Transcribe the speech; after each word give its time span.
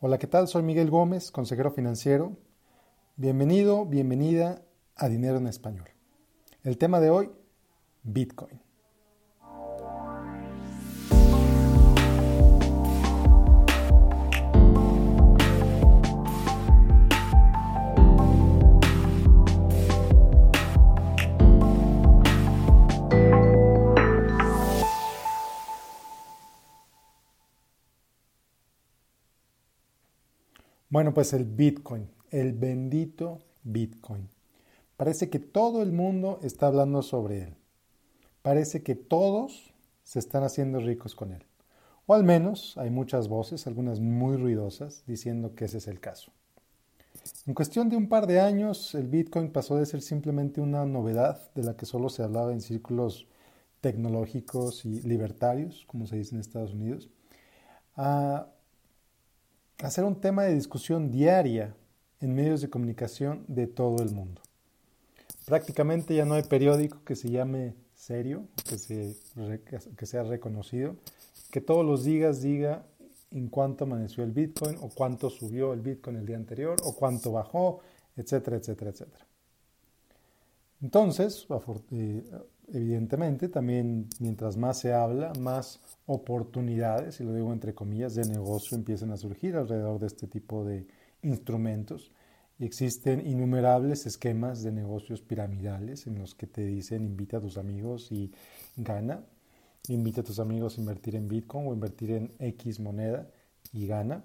Hola, 0.00 0.18
¿qué 0.18 0.28
tal? 0.28 0.46
Soy 0.46 0.62
Miguel 0.62 0.90
Gómez, 0.90 1.32
consejero 1.32 1.72
financiero. 1.72 2.36
Bienvenido, 3.16 3.84
bienvenida 3.84 4.62
a 4.94 5.08
Dinero 5.08 5.38
en 5.38 5.48
Español. 5.48 5.88
El 6.62 6.78
tema 6.78 7.00
de 7.00 7.10
hoy, 7.10 7.32
Bitcoin. 8.04 8.60
Bueno, 30.90 31.12
pues 31.12 31.34
el 31.34 31.44
Bitcoin, 31.44 32.08
el 32.30 32.54
bendito 32.54 33.40
Bitcoin. 33.62 34.26
Parece 34.96 35.28
que 35.28 35.38
todo 35.38 35.82
el 35.82 35.92
mundo 35.92 36.38
está 36.42 36.68
hablando 36.68 37.02
sobre 37.02 37.42
él. 37.42 37.56
Parece 38.40 38.82
que 38.82 38.94
todos 38.94 39.74
se 40.02 40.18
están 40.18 40.44
haciendo 40.44 40.80
ricos 40.80 41.14
con 41.14 41.32
él. 41.32 41.44
O 42.06 42.14
al 42.14 42.24
menos 42.24 42.78
hay 42.78 42.88
muchas 42.88 43.28
voces, 43.28 43.66
algunas 43.66 44.00
muy 44.00 44.38
ruidosas, 44.38 45.04
diciendo 45.06 45.54
que 45.54 45.66
ese 45.66 45.76
es 45.76 45.88
el 45.88 46.00
caso. 46.00 46.32
En 47.46 47.52
cuestión 47.52 47.90
de 47.90 47.96
un 47.96 48.08
par 48.08 48.26
de 48.26 48.40
años, 48.40 48.94
el 48.94 49.08
Bitcoin 49.08 49.52
pasó 49.52 49.76
de 49.76 49.84
ser 49.84 50.00
simplemente 50.00 50.62
una 50.62 50.86
novedad 50.86 51.50
de 51.54 51.64
la 51.64 51.76
que 51.76 51.84
solo 51.84 52.08
se 52.08 52.22
hablaba 52.22 52.54
en 52.54 52.62
círculos 52.62 53.26
tecnológicos 53.82 54.86
y 54.86 55.02
libertarios, 55.02 55.84
como 55.86 56.06
se 56.06 56.16
dice 56.16 56.34
en 56.34 56.40
Estados 56.40 56.72
Unidos, 56.72 57.10
a 57.94 58.48
hacer 59.82 60.04
un 60.04 60.20
tema 60.20 60.44
de 60.44 60.54
discusión 60.54 61.10
diaria 61.10 61.74
en 62.20 62.34
medios 62.34 62.60
de 62.60 62.70
comunicación 62.70 63.44
de 63.46 63.66
todo 63.66 64.02
el 64.02 64.10
mundo. 64.10 64.42
Prácticamente 65.46 66.14
ya 66.14 66.24
no 66.24 66.34
hay 66.34 66.42
periódico 66.42 67.02
que 67.04 67.16
se 67.16 67.30
llame 67.30 67.74
serio, 67.94 68.44
que, 68.86 70.06
sea 70.06 70.22
reconocido, 70.22 70.96
que 71.50 71.60
todos 71.60 71.84
los 71.84 72.04
días 72.04 72.42
diga 72.42 72.84
en 73.30 73.48
cuánto 73.48 73.84
amaneció 73.84 74.24
el 74.24 74.32
Bitcoin 74.32 74.76
o 74.80 74.88
cuánto 74.88 75.30
subió 75.30 75.72
el 75.72 75.80
Bitcoin 75.80 76.16
el 76.16 76.26
día 76.26 76.36
anterior 76.36 76.76
o 76.84 76.94
cuánto 76.94 77.32
bajó, 77.32 77.80
etcétera, 78.16 78.56
etcétera, 78.56 78.90
etcétera. 78.90 79.26
Entonces, 80.80 81.46
eh, 81.90 82.24
evidentemente, 82.72 83.48
también 83.48 84.08
mientras 84.18 84.56
más 84.56 84.78
se 84.78 84.92
habla, 84.92 85.32
más 85.40 85.80
oportunidades, 86.06 87.20
y 87.20 87.24
lo 87.24 87.34
digo 87.34 87.52
entre 87.52 87.74
comillas, 87.74 88.14
de 88.14 88.24
negocio 88.24 88.76
empiezan 88.76 89.10
a 89.10 89.16
surgir 89.16 89.56
alrededor 89.56 89.98
de 89.98 90.06
este 90.06 90.26
tipo 90.26 90.64
de 90.64 90.86
instrumentos. 91.22 92.12
Y 92.58 92.64
existen 92.64 93.24
innumerables 93.26 94.06
esquemas 94.06 94.62
de 94.62 94.72
negocios 94.72 95.20
piramidales 95.20 96.06
en 96.06 96.18
los 96.18 96.34
que 96.34 96.46
te 96.46 96.64
dicen 96.64 97.04
invita 97.04 97.36
a 97.36 97.40
tus 97.40 97.56
amigos 97.56 98.10
y 98.10 98.32
gana, 98.76 99.24
invita 99.88 100.22
a 100.22 100.24
tus 100.24 100.40
amigos 100.40 100.76
a 100.76 100.80
invertir 100.80 101.14
en 101.14 101.28
Bitcoin 101.28 101.68
o 101.68 101.72
invertir 101.72 102.10
en 102.10 102.32
X 102.40 102.80
moneda 102.80 103.28
y 103.72 103.86
gana. 103.86 104.24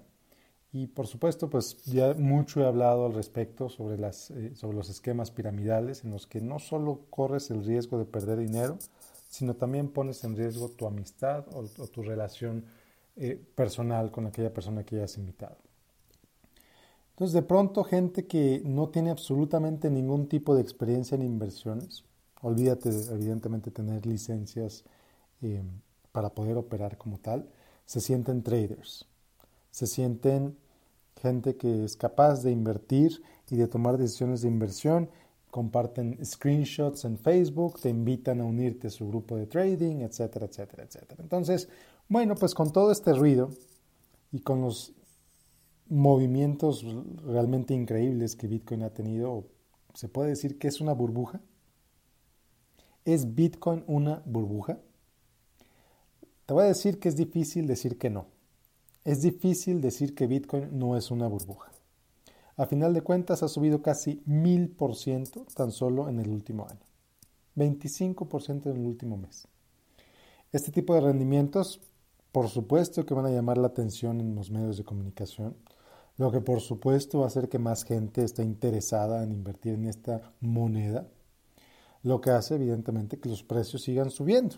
Y 0.74 0.88
por 0.88 1.06
supuesto, 1.06 1.48
pues 1.48 1.84
ya 1.84 2.14
mucho 2.14 2.60
he 2.60 2.66
hablado 2.66 3.06
al 3.06 3.14
respecto 3.14 3.68
sobre, 3.68 3.96
las, 3.96 4.32
eh, 4.32 4.56
sobre 4.56 4.76
los 4.76 4.90
esquemas 4.90 5.30
piramidales 5.30 6.02
en 6.02 6.10
los 6.10 6.26
que 6.26 6.40
no 6.40 6.58
solo 6.58 7.02
corres 7.10 7.48
el 7.52 7.64
riesgo 7.64 7.96
de 7.96 8.04
perder 8.06 8.40
dinero, 8.40 8.76
sino 9.28 9.54
también 9.54 9.88
pones 9.88 10.24
en 10.24 10.34
riesgo 10.34 10.68
tu 10.70 10.88
amistad 10.88 11.46
o, 11.54 11.62
tu 11.86 12.02
relación 12.02 12.64
eh, 13.14 13.40
personal 13.54 14.10
con 14.10 14.26
aquella 14.26 14.52
persona 14.52 14.82
que 14.82 14.96
hayas 14.96 15.16
invitado. 15.16 15.56
Entonces, 17.10 17.34
de 17.34 17.42
pronto, 17.42 17.84
gente 17.84 18.26
que 18.26 18.60
no 18.64 18.88
tiene 18.88 19.10
absolutamente 19.10 19.88
ningún 19.90 20.26
tipo 20.26 20.56
de 20.56 20.62
experiencia 20.62 21.14
en 21.14 21.22
inversiones, 21.22 22.02
olvídate 22.42 22.88
evidentemente 22.88 23.70
tener 23.70 24.04
licencias 24.06 24.82
eh, 25.40 25.62
para 26.10 26.30
poder 26.30 26.56
operar 26.56 26.98
como 26.98 27.18
tal, 27.18 27.48
se 27.86 28.00
sienten 28.00 28.42
traders, 28.42 29.06
se 29.70 29.86
sienten 29.86 30.63
gente 31.24 31.56
que 31.56 31.84
es 31.84 31.96
capaz 31.96 32.42
de 32.42 32.52
invertir 32.52 33.22
y 33.50 33.56
de 33.56 33.66
tomar 33.66 33.98
decisiones 33.98 34.42
de 34.42 34.48
inversión, 34.48 35.08
comparten 35.50 36.18
screenshots 36.24 37.04
en 37.04 37.18
Facebook, 37.18 37.80
te 37.80 37.88
invitan 37.88 38.40
a 38.40 38.44
unirte 38.44 38.88
a 38.88 38.90
su 38.90 39.08
grupo 39.08 39.36
de 39.36 39.46
trading, 39.46 40.02
etcétera, 40.02 40.46
etcétera, 40.46 40.84
etcétera. 40.84 41.22
Entonces, 41.22 41.68
bueno, 42.08 42.34
pues 42.34 42.54
con 42.54 42.72
todo 42.72 42.90
este 42.92 43.12
ruido 43.12 43.50
y 44.32 44.40
con 44.40 44.60
los 44.60 44.92
movimientos 45.88 46.84
realmente 47.24 47.72
increíbles 47.72 48.36
que 48.36 48.48
Bitcoin 48.48 48.82
ha 48.82 48.90
tenido, 48.90 49.44
se 49.94 50.08
puede 50.08 50.30
decir 50.30 50.58
que 50.58 50.68
es 50.68 50.80
una 50.80 50.92
burbuja. 50.92 51.40
¿Es 53.04 53.34
Bitcoin 53.34 53.84
una 53.86 54.22
burbuja? 54.24 54.78
Te 56.46 56.54
voy 56.54 56.64
a 56.64 56.66
decir 56.66 56.98
que 56.98 57.08
es 57.08 57.16
difícil 57.16 57.66
decir 57.66 57.96
que 57.98 58.10
no. 58.10 58.33
Es 59.04 59.20
difícil 59.20 59.82
decir 59.82 60.14
que 60.14 60.26
Bitcoin 60.26 60.78
no 60.78 60.96
es 60.96 61.10
una 61.10 61.28
burbuja. 61.28 61.70
A 62.56 62.64
final 62.64 62.94
de 62.94 63.02
cuentas 63.02 63.42
ha 63.42 63.48
subido 63.48 63.82
casi 63.82 64.22
1000% 64.26 65.44
tan 65.54 65.72
solo 65.72 66.08
en 66.08 66.20
el 66.20 66.30
último 66.30 66.66
año. 66.66 66.80
25% 67.54 68.70
en 68.70 68.76
el 68.78 68.86
último 68.86 69.18
mes. 69.18 69.46
Este 70.52 70.72
tipo 70.72 70.94
de 70.94 71.02
rendimientos, 71.02 71.82
por 72.32 72.48
supuesto 72.48 73.04
que 73.04 73.12
van 73.12 73.26
a 73.26 73.30
llamar 73.30 73.58
la 73.58 73.66
atención 73.66 74.22
en 74.22 74.34
los 74.34 74.50
medios 74.50 74.78
de 74.78 74.84
comunicación, 74.84 75.54
lo 76.16 76.32
que 76.32 76.40
por 76.40 76.62
supuesto 76.62 77.18
va 77.18 77.24
a 77.24 77.28
hacer 77.28 77.50
que 77.50 77.58
más 77.58 77.84
gente 77.84 78.24
esté 78.24 78.42
interesada 78.42 79.22
en 79.22 79.32
invertir 79.32 79.74
en 79.74 79.84
esta 79.84 80.32
moneda, 80.40 81.06
lo 82.02 82.22
que 82.22 82.30
hace 82.30 82.54
evidentemente 82.54 83.18
que 83.18 83.28
los 83.28 83.42
precios 83.42 83.82
sigan 83.82 84.10
subiendo. 84.10 84.56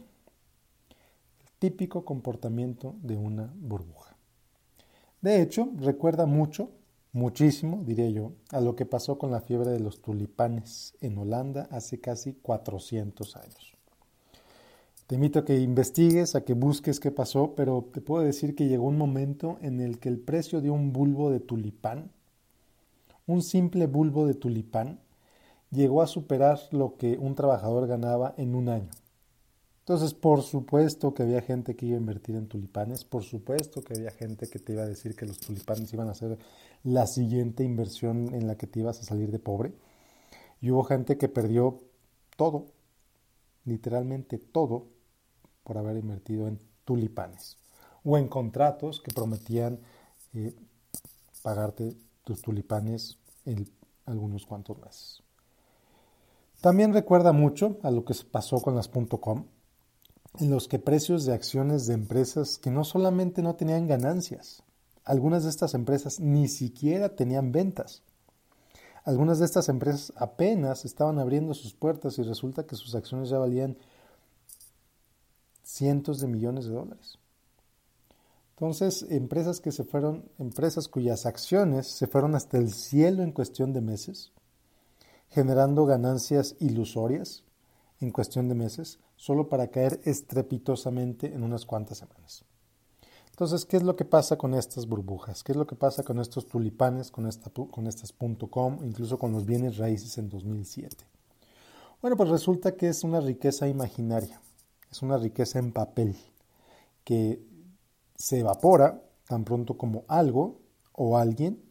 El 1.41 1.51
típico 1.59 2.05
comportamiento 2.05 2.95
de 3.03 3.17
una 3.17 3.53
burbuja. 3.57 4.16
De 5.27 5.43
hecho, 5.43 5.71
recuerda 5.79 6.25
mucho, 6.25 6.71
muchísimo, 7.13 7.83
diría 7.85 8.09
yo, 8.11 8.35
a 8.53 8.61
lo 8.61 8.77
que 8.77 8.87
pasó 8.87 9.19
con 9.19 9.33
la 9.33 9.41
fiebre 9.41 9.71
de 9.71 9.81
los 9.81 10.01
tulipanes 10.01 10.95
en 11.01 11.19
Holanda 11.19 11.67
hace 11.73 12.01
casi 12.01 12.35
400 12.35 13.35
años. 13.35 13.75
Te 15.09 15.17
invito 15.17 15.41
a 15.41 15.45
que 15.45 15.59
investigues, 15.59 16.37
a 16.37 16.45
que 16.45 16.55
busques 16.55 17.01
qué 17.01 17.11
pasó, 17.11 17.57
pero 17.57 17.89
te 17.93 18.01
puedo 18.01 18.23
decir 18.23 18.55
que 18.55 18.69
llegó 18.69 18.87
un 18.87 18.99
momento 18.99 19.59
en 19.63 19.81
el 19.81 19.99
que 19.99 20.11
el 20.11 20.21
precio 20.21 20.61
de 20.61 20.71
un 20.71 20.93
bulbo 20.93 21.33
de 21.33 21.41
tulipán, 21.41 22.13
un 23.27 23.43
simple 23.43 23.89
bulbo 23.89 24.29
de 24.29 24.35
tulipán, 24.35 25.01
llegó 25.73 26.03
a 26.03 26.07
superar 26.07 26.61
lo 26.71 26.97
que 26.99 27.19
un 27.19 27.35
trabajador 27.35 27.89
ganaba 27.89 28.33
en 28.37 28.55
un 28.55 28.69
año. 28.69 28.91
Entonces, 29.87 30.15
por 30.15 30.43
supuesto 30.43 31.15
que 31.15 31.23
había 31.23 31.43
gente 31.43 31.77
que 31.77 31.87
iba 31.87 31.95
a 31.95 32.01
invertir 32.01 32.35
en 32.35 32.49
tulipanes, 32.49 33.05
por 33.05 33.23
supuesto 33.23 33.83
que 33.83 33.95
había 33.95 34.11
gente 34.11 34.49
que 34.49 34.59
te 34.59 34.73
iba 34.73 34.83
a 34.83 34.87
decir 34.87 35.15
que 35.15 35.27
los 35.27 35.39
tulipanes 35.39 35.93
iban 35.93 36.09
a 36.09 36.15
ser 36.15 36.39
la 36.83 37.07
siguiente 37.07 37.63
inversión 37.63 38.35
en 38.35 38.49
la 38.49 38.57
que 38.57 38.67
te 38.67 38.81
ibas 38.81 38.99
a 38.99 39.05
salir 39.05 39.31
de 39.31 39.39
pobre. 39.39 39.73
Y 40.61 40.73
hubo 40.73 40.83
gente 40.83 41.17
que 41.19 41.29
perdió 41.29 41.79
todo, 42.37 42.67
literalmente 43.65 44.39
todo, 44.39 44.89
por 45.63 45.79
haber 45.79 45.99
invertido 45.99 46.49
en 46.49 46.59
tulipanes 46.85 47.57
o 48.03 48.19
en 48.19 48.27
contratos 48.27 49.01
que 49.01 49.15
prometían 49.15 49.79
eh, 50.35 50.53
pagarte 51.45 51.97
tus 52.25 52.43
tulipanes 52.43 53.19
en 53.45 53.71
algunos 54.05 54.47
cuantos 54.47 54.81
meses. 54.81 55.23
También 56.61 56.93
recuerda 56.93 57.31
mucho 57.31 57.79
a 57.85 57.93
lo 57.93 58.05
que 58.05 58.15
pasó 58.29 58.61
con 58.61 58.75
las 58.75 58.89
.com 58.89 59.45
en 60.39 60.51
los 60.51 60.69
que 60.69 60.79
precios 60.79 61.25
de 61.25 61.33
acciones 61.33 61.87
de 61.87 61.95
empresas 61.95 62.59
que 62.59 62.71
no 62.71 62.85
solamente 62.85 63.43
no 63.43 63.55
tenían 63.55 63.87
ganancias, 63.87 64.63
algunas 65.05 65.45
de 65.45 65.51
estas 65.51 65.75
empresas 65.75 66.21
ni 66.21 66.49
siquiera 66.49 67.15
tenían 67.15 67.53
ventas. 67.53 68.03
Algunas 69.05 69.39
de 69.39 69.45
estas 69.45 69.69
empresas 69.69 70.13
apenas 70.16 70.84
estaban 70.84 71.19
abriendo 71.21 71.55
sus 71.55 71.75
puertas 71.75 72.19
y 72.19 72.22
resulta 72.22 72.66
que 72.66 72.75
sus 72.75 72.95
acciones 72.97 73.28
ya 73.28 73.39
valían 73.39 73.78
cientos 75.63 76.21
de 76.21 76.27
millones 76.27 76.66
de 76.66 76.72
dólares. 76.72 77.19
Entonces, 78.57 79.07
empresas 79.10 79.60
que 79.60 79.71
se 79.71 79.84
fueron, 79.84 80.28
empresas 80.39 80.89
cuyas 80.89 81.25
acciones 81.25 81.87
se 81.87 82.07
fueron 82.07 82.34
hasta 82.34 82.59
el 82.59 82.72
cielo 82.72 83.22
en 83.22 83.31
cuestión 83.31 83.72
de 83.72 83.81
meses, 83.81 84.33
generando 85.28 85.87
ganancias 85.87 86.57
ilusorias 86.59 87.46
en 88.01 88.10
cuestión 88.10 88.48
de 88.48 88.54
meses, 88.54 88.98
solo 89.16 89.48
para 89.48 89.69
caer 89.69 90.01
estrepitosamente 90.04 91.33
en 91.33 91.43
unas 91.43 91.65
cuantas 91.65 91.98
semanas. 91.98 92.45
Entonces, 93.31 93.66
¿qué 93.66 93.77
es 93.77 93.83
lo 93.83 93.97
que 93.97 94.07
pasa 94.07 94.39
con 94.39 94.54
estas 94.54 94.87
burbujas? 94.87 95.43
¿Qué 95.43 95.53
es 95.53 95.59
lo 95.59 95.66
que 95.66 95.77
pasa 95.77 96.03
con 96.03 96.19
estos 96.21 96.47
tulipanes, 96.47 97.10
con, 97.10 97.27
esta, 97.27 97.51
con 97.51 97.87
estas 97.87 98.15
.com, 98.51 98.78
incluso 98.83 99.19
con 99.19 99.33
los 99.33 99.45
bienes 99.45 99.77
raíces 99.77 100.16
en 100.16 100.31
2007? 100.31 101.04
Bueno, 102.01 102.16
pues 102.16 102.31
resulta 102.31 102.77
que 102.77 102.89
es 102.89 103.04
una 103.04 103.21
riqueza 103.21 103.69
imaginaria, 103.69 104.41
es 104.91 105.03
una 105.03 105.19
riqueza 105.19 105.59
en 105.59 105.72
papel 105.72 106.16
que 107.04 107.43
se 108.15 108.41
evapora 108.41 109.03
tan 109.28 109.45
pronto 109.45 109.77
como 109.77 110.04
algo 110.09 110.60
o 110.93 111.19
alguien 111.19 111.63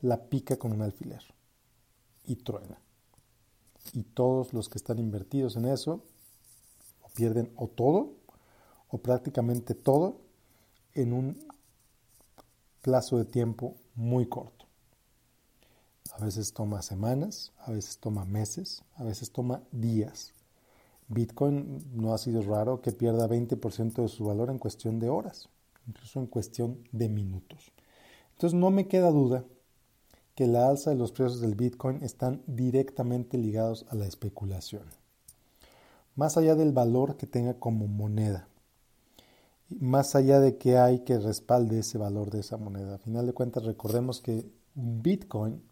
la 0.00 0.28
pica 0.28 0.58
con 0.58 0.72
un 0.72 0.82
alfiler 0.82 1.22
y 2.24 2.36
truena. 2.36 2.78
Y 3.92 4.02
todos 4.02 4.52
los 4.52 4.68
que 4.68 4.78
están 4.78 4.98
invertidos 4.98 5.56
en 5.56 5.66
eso 5.66 6.02
pierden 7.14 7.52
o 7.56 7.68
todo 7.68 8.14
o 8.88 8.98
prácticamente 8.98 9.74
todo 9.74 10.20
en 10.94 11.12
un 11.12 11.46
plazo 12.82 13.18
de 13.18 13.24
tiempo 13.24 13.76
muy 13.94 14.26
corto. 14.26 14.66
A 16.12 16.24
veces 16.24 16.52
toma 16.52 16.82
semanas, 16.82 17.52
a 17.58 17.72
veces 17.72 17.98
toma 17.98 18.24
meses, 18.24 18.84
a 18.94 19.04
veces 19.04 19.32
toma 19.32 19.62
días. 19.72 20.32
Bitcoin 21.08 21.84
no 21.92 22.14
ha 22.14 22.18
sido 22.18 22.42
raro 22.42 22.82
que 22.82 22.92
pierda 22.92 23.28
20% 23.28 24.02
de 24.02 24.08
su 24.08 24.24
valor 24.24 24.50
en 24.50 24.58
cuestión 24.58 25.00
de 25.00 25.08
horas, 25.08 25.48
incluso 25.86 26.20
en 26.20 26.26
cuestión 26.26 26.78
de 26.92 27.08
minutos. 27.08 27.72
Entonces 28.32 28.58
no 28.58 28.70
me 28.70 28.86
queda 28.86 29.10
duda 29.10 29.44
que 30.34 30.46
la 30.46 30.68
alza 30.68 30.90
de 30.90 30.96
los 30.96 31.12
precios 31.12 31.40
del 31.40 31.54
Bitcoin 31.54 32.02
están 32.02 32.42
directamente 32.46 33.38
ligados 33.38 33.86
a 33.88 33.94
la 33.94 34.06
especulación. 34.06 34.82
Más 36.16 36.36
allá 36.36 36.54
del 36.54 36.72
valor 36.72 37.16
que 37.16 37.26
tenga 37.26 37.54
como 37.54 37.86
moneda, 37.86 38.48
más 39.68 40.14
allá 40.14 40.40
de 40.40 40.56
que 40.56 40.78
hay 40.78 41.00
que 41.00 41.18
respalde 41.18 41.80
ese 41.80 41.98
valor 41.98 42.30
de 42.30 42.40
esa 42.40 42.56
moneda. 42.56 42.96
A 42.96 42.98
final 42.98 43.26
de 43.26 43.32
cuentas, 43.32 43.64
recordemos 43.64 44.20
que 44.20 44.44
Bitcoin 44.74 45.62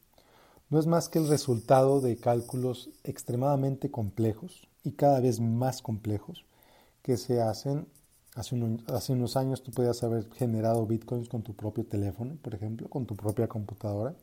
no 0.70 0.78
es 0.78 0.86
más 0.86 1.08
que 1.08 1.18
el 1.18 1.28
resultado 1.28 2.00
de 2.00 2.16
cálculos 2.16 2.90
extremadamente 3.04 3.90
complejos 3.90 4.68
y 4.84 4.92
cada 4.92 5.20
vez 5.20 5.40
más 5.40 5.82
complejos 5.82 6.46
que 7.02 7.16
se 7.16 7.42
hacen. 7.42 7.86
Hace, 8.34 8.58
hace 8.86 9.12
unos 9.12 9.36
años 9.36 9.62
tú 9.62 9.70
podías 9.70 10.02
haber 10.02 10.32
generado 10.32 10.86
bitcoins 10.86 11.28
con 11.28 11.42
tu 11.42 11.54
propio 11.54 11.84
teléfono, 11.84 12.38
por 12.40 12.54
ejemplo, 12.54 12.88
con 12.88 13.04
tu 13.04 13.14
propia 13.14 13.48
computadora. 13.48 14.14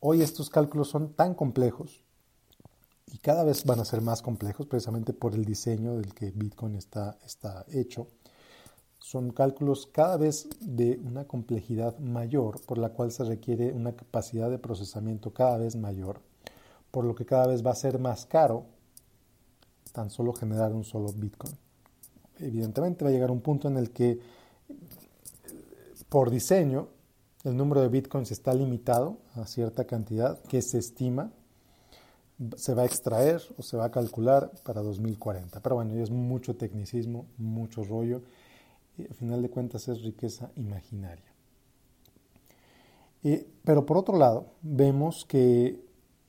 Hoy 0.00 0.22
estos 0.22 0.50
cálculos 0.50 0.88
son 0.88 1.14
tan 1.14 1.34
complejos 1.34 2.02
y 3.06 3.18
cada 3.18 3.44
vez 3.44 3.64
van 3.64 3.80
a 3.80 3.84
ser 3.84 4.00
más 4.00 4.22
complejos 4.22 4.66
precisamente 4.66 5.12
por 5.12 5.34
el 5.34 5.44
diseño 5.44 5.96
del 5.96 6.14
que 6.14 6.30
Bitcoin 6.30 6.76
está, 6.76 7.18
está 7.24 7.64
hecho 7.72 8.08
son 9.06 9.30
cálculos 9.30 9.86
cada 9.86 10.16
vez 10.16 10.48
de 10.58 11.00
una 11.04 11.26
complejidad 11.26 11.96
mayor, 12.00 12.60
por 12.62 12.76
la 12.76 12.88
cual 12.88 13.12
se 13.12 13.22
requiere 13.22 13.72
una 13.72 13.94
capacidad 13.94 14.50
de 14.50 14.58
procesamiento 14.58 15.32
cada 15.32 15.58
vez 15.58 15.76
mayor, 15.76 16.20
por 16.90 17.04
lo 17.04 17.14
que 17.14 17.24
cada 17.24 17.46
vez 17.46 17.64
va 17.64 17.70
a 17.70 17.76
ser 17.76 18.00
más 18.00 18.26
caro 18.26 18.66
tan 19.92 20.10
solo 20.10 20.32
generar 20.32 20.72
un 20.72 20.82
solo 20.82 21.12
Bitcoin. 21.12 21.54
Evidentemente 22.40 23.04
va 23.04 23.10
a 23.10 23.12
llegar 23.12 23.30
un 23.30 23.42
punto 23.42 23.68
en 23.68 23.76
el 23.76 23.92
que 23.92 24.18
por 26.08 26.28
diseño 26.28 26.88
el 27.46 27.56
número 27.56 27.80
de 27.80 27.88
Bitcoins 27.88 28.32
está 28.32 28.52
limitado 28.54 29.18
a 29.34 29.46
cierta 29.46 29.84
cantidad 29.84 30.40
que 30.42 30.62
se 30.62 30.78
estima 30.78 31.30
se 32.56 32.74
va 32.74 32.82
a 32.82 32.86
extraer 32.86 33.40
o 33.56 33.62
se 33.62 33.76
va 33.76 33.86
a 33.86 33.90
calcular 33.90 34.50
para 34.64 34.82
2040. 34.82 35.60
Pero 35.60 35.76
bueno, 35.76 35.94
es 35.94 36.10
mucho 36.10 36.56
tecnicismo, 36.56 37.26
mucho 37.38 37.84
rollo 37.84 38.22
y 38.98 39.02
al 39.02 39.14
final 39.14 39.42
de 39.42 39.48
cuentas 39.48 39.86
es 39.88 40.02
riqueza 40.02 40.50
imaginaria. 40.56 41.24
pero 43.64 43.86
por 43.86 43.96
otro 43.96 44.18
lado, 44.18 44.46
vemos 44.62 45.24
que 45.24 45.80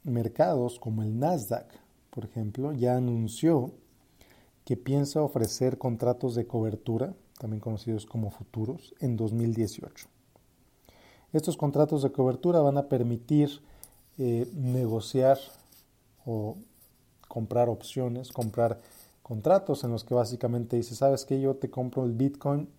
mercados 0.04 0.80
como 0.80 1.02
el 1.02 1.18
Nasdaq, 1.18 1.68
por 2.12 2.26
ejemplo, 2.26 2.74
ya 2.74 2.96
anunció 2.96 3.72
que 4.66 4.78
piensa 4.78 5.22
ofrecer 5.24 5.80
contratos 5.80 6.36
de 6.36 6.46
cobertura, 6.46 7.14
también 7.40 7.60
conocidos 7.60 8.06
como 8.06 8.30
futuros, 8.30 8.94
en 9.00 9.18
2018. 9.18 10.08
Estos 11.34 11.58
contratos 11.58 12.04
de 12.04 12.12
cobertura 12.12 12.62
van 12.62 12.78
a 12.78 12.88
permitir 12.88 13.62
eh, 14.18 14.50
negociar 14.54 15.38
o 16.26 16.58
comprar 17.28 17.70
opciones, 17.70 18.32
comprar 18.32 18.80
contratos 19.22 19.84
en 19.84 19.92
los 19.92 20.04
que 20.04 20.14
básicamente 20.14 20.78
dice, 20.78 20.96
sabes 20.96 21.26
que 21.26 21.42
yo 21.42 21.56
te 21.56 21.70
compro 21.70 22.06
el 22.06 22.14
Bitcoin 22.14 22.70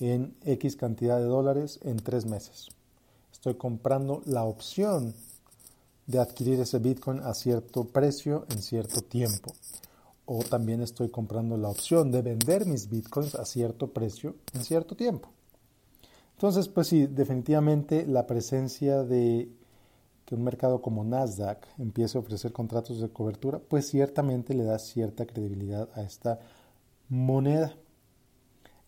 en 0.00 0.34
X 0.44 0.74
cantidad 0.74 1.18
de 1.18 1.24
dólares 1.24 1.78
en 1.82 1.98
tres 1.98 2.26
meses. 2.26 2.68
Estoy 3.32 3.54
comprando 3.54 4.22
la 4.26 4.44
opción 4.44 5.14
de 6.06 6.18
adquirir 6.18 6.60
ese 6.60 6.80
Bitcoin 6.80 7.20
a 7.20 7.32
cierto 7.34 7.84
precio 7.84 8.44
en 8.50 8.60
cierto 8.60 9.02
tiempo. 9.02 9.52
O 10.26 10.42
también 10.42 10.82
estoy 10.82 11.10
comprando 11.10 11.56
la 11.56 11.68
opción 11.68 12.10
de 12.10 12.22
vender 12.22 12.66
mis 12.66 12.88
Bitcoins 12.88 13.36
a 13.36 13.44
cierto 13.44 13.88
precio 13.88 14.34
en 14.54 14.64
cierto 14.64 14.96
tiempo. 14.96 15.28
Entonces, 16.42 16.66
pues 16.66 16.88
sí, 16.88 17.06
definitivamente 17.06 18.04
la 18.04 18.26
presencia 18.26 19.04
de 19.04 19.48
que 20.24 20.34
un 20.34 20.42
mercado 20.42 20.82
como 20.82 21.04
Nasdaq 21.04 21.68
empiece 21.78 22.18
a 22.18 22.20
ofrecer 22.20 22.50
contratos 22.50 23.00
de 23.00 23.10
cobertura, 23.10 23.60
pues 23.60 23.86
ciertamente 23.86 24.52
le 24.52 24.64
da 24.64 24.80
cierta 24.80 25.24
credibilidad 25.24 25.88
a 25.94 26.02
esta 26.02 26.40
moneda, 27.08 27.76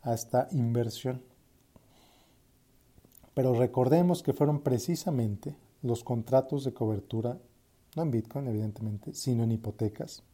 a 0.02 0.14
esta 0.14 0.48
inversión. 0.50 1.22
Pero 3.34 3.54
recordemos 3.54 4.24
que 4.24 4.32
fueron 4.32 4.60
precisamente 4.60 5.54
los 5.80 6.02
contratos 6.02 6.64
de 6.64 6.74
cobertura, 6.74 7.38
no 7.94 8.02
en 8.02 8.10
Bitcoin 8.10 8.48
evidentemente, 8.48 9.14
sino 9.14 9.44
en 9.44 9.52
hipotecas, 9.52 10.24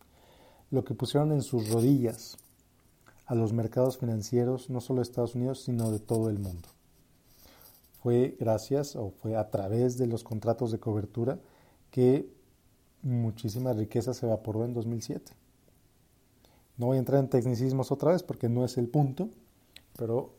lo 0.71 0.85
que 0.85 0.95
pusieron 0.95 1.33
en 1.33 1.43
sus 1.43 1.69
rodillas 1.69 2.39
a 3.27 3.35
los 3.35 3.53
mercados 3.53 3.99
financieros, 3.99 4.71
no 4.71 4.81
solo 4.81 5.01
de 5.01 5.03
Estados 5.03 5.35
Unidos, 5.35 5.61
sino 5.61 5.91
de 5.91 5.99
todo 5.99 6.31
el 6.31 6.39
mundo 6.39 6.71
fue 8.03 8.37
gracias 8.39 8.97
o 8.97 9.11
fue 9.11 9.37
a 9.37 9.51
través 9.51 9.99
de 9.99 10.07
los 10.07 10.25
contratos 10.25 10.73
de 10.73 10.81
cobertura 10.81 11.39
que 11.91 12.31
muchísima 13.03 13.73
riqueza 13.73 14.15
se 14.15 14.27
evaporó 14.27 14.65
en 14.65 14.75
2007. 14.75 15.33
No 16.77 16.87
voy 16.87 16.97
a 16.97 17.01
entrar 17.01 17.21
en 17.21 17.29
tecnicismos 17.29 17.93
otra 17.93 18.13
vez 18.13 18.23
porque 18.23 18.49
no 18.49 18.65
es 18.65 18.79
el 18.79 18.89
punto, 18.89 19.29
pero 19.97 20.31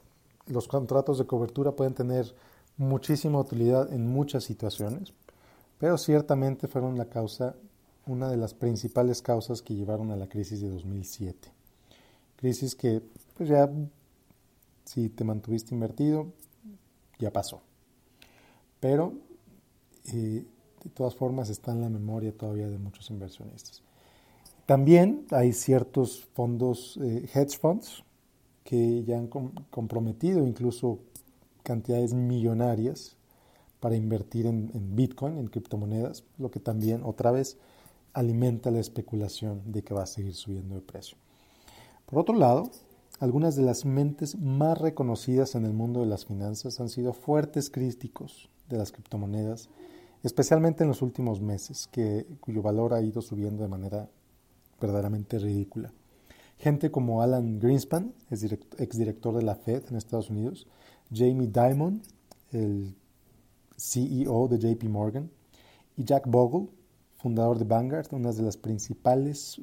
los 0.48 0.68
contratos 0.68 1.20
de 1.20 1.26
cobertura 1.26 1.74
pueden 1.74 1.94
tener 1.94 2.34
muchísima 2.78 3.40
utilidad 3.40 3.94
en 3.94 4.08
muchas 4.08 4.44
situaciones, 4.44 5.14
pero 5.78 5.98
ciertamente 5.98 6.68
fueron 6.68 6.98
la 6.98 7.06
causa, 7.06 7.56
una 8.08 8.30
de 8.30 8.38
las 8.38 8.56
principales 8.56 9.22
causas 9.22 9.62
que 9.62 9.76
llevaron 9.76 10.10
a 10.12 10.16
la 10.16 10.28
crisis 10.28 10.62
de 10.62 10.70
2007. 10.70 11.52
Crisis 12.38 12.74
que, 12.74 13.04
pues 13.38 13.50
ya, 13.50 13.70
si 14.86 15.10
te 15.10 15.24
mantuviste 15.24 15.76
invertido, 15.76 16.34
ya 17.22 17.32
pasó. 17.32 17.62
Pero 18.82 19.14
eh, 20.12 20.44
de 20.84 20.90
todas 20.94 21.16
formas 21.16 21.50
está 21.50 21.72
en 21.72 21.82
la 21.82 21.90
memoria 21.90 22.36
todavía 22.36 22.68
de 22.68 22.78
muchos 22.78 23.10
inversionistas. 23.10 23.84
También 24.66 25.26
hay 25.32 25.54
ciertos 25.54 26.26
fondos, 26.34 26.98
eh, 27.02 27.30
hedge 27.34 27.58
funds, 27.58 28.04
que 28.64 29.04
ya 29.04 29.18
han 29.18 29.28
comprometido 29.28 30.46
incluso 30.46 31.00
cantidades 31.64 32.14
millonarias 32.14 33.16
para 33.80 33.96
invertir 33.96 34.46
en, 34.46 34.72
en, 34.74 34.96
Bitcoin, 34.96 35.38
en 35.38 35.48
criptomonedas, 35.48 36.24
lo 36.38 36.52
que 36.52 36.60
también 36.60 37.02
otra 37.04 37.32
vez 37.32 37.58
alimenta 38.14 38.72
la 38.72 38.80
especulación 38.80 39.62
de 39.72 39.84
que 39.84 39.94
va 39.94 40.04
a 40.04 40.08
seguir 40.08 40.36
subiendo 40.36 40.76
de 40.76 40.82
precio. 40.82 41.18
Por 42.06 42.20
otro 42.20 42.36
lado, 42.36 42.70
algunas 43.22 43.56
de 43.56 43.62
las 43.62 43.86
mentes 43.86 44.36
más 44.40 44.80
reconocidas 44.80 45.54
en 45.54 45.64
el 45.64 45.74
mundo 45.74 46.00
de 46.00 46.08
las 46.08 46.26
finanzas 46.26 46.80
han 46.80 46.90
sido 46.90 47.14
fuertes 47.14 47.70
críticos 47.70 48.50
de 48.68 48.80
las 48.80 48.92
criptomonedas, 48.92 49.70
especialmente 50.24 50.84
en 50.84 50.90
los 50.90 51.04
últimos 51.04 51.40
meses, 51.40 51.88
cuyo 52.40 52.64
valor 52.64 52.96
ha 52.96 53.02
ido 53.04 53.22
subiendo 53.22 53.62
de 53.62 53.70
manera 53.70 54.10
verdaderamente 54.82 55.38
ridícula. 55.38 55.94
Gente 56.58 56.90
como 56.90 57.22
Alan 57.22 57.60
Greenspan, 57.60 58.12
exdirector 58.32 59.36
de 59.36 59.44
la 59.44 59.54
Fed 59.54 59.84
en 59.92 59.98
Estados 59.98 60.32
Unidos, 60.32 60.66
Jamie 61.14 61.48
Dimon, 61.48 62.02
el 62.52 62.96
CEO 63.78 64.48
de 64.48 64.58
JP 64.58 64.84
Morgan, 64.86 65.30
y 65.96 66.06
Jack 66.06 66.28
Bogle, 66.28 66.70
fundador 67.18 67.60
de 67.60 67.66
Vanguard, 67.66 68.08
una 68.14 68.32
de 68.32 68.42
las 68.42 68.58
principales 68.58 69.62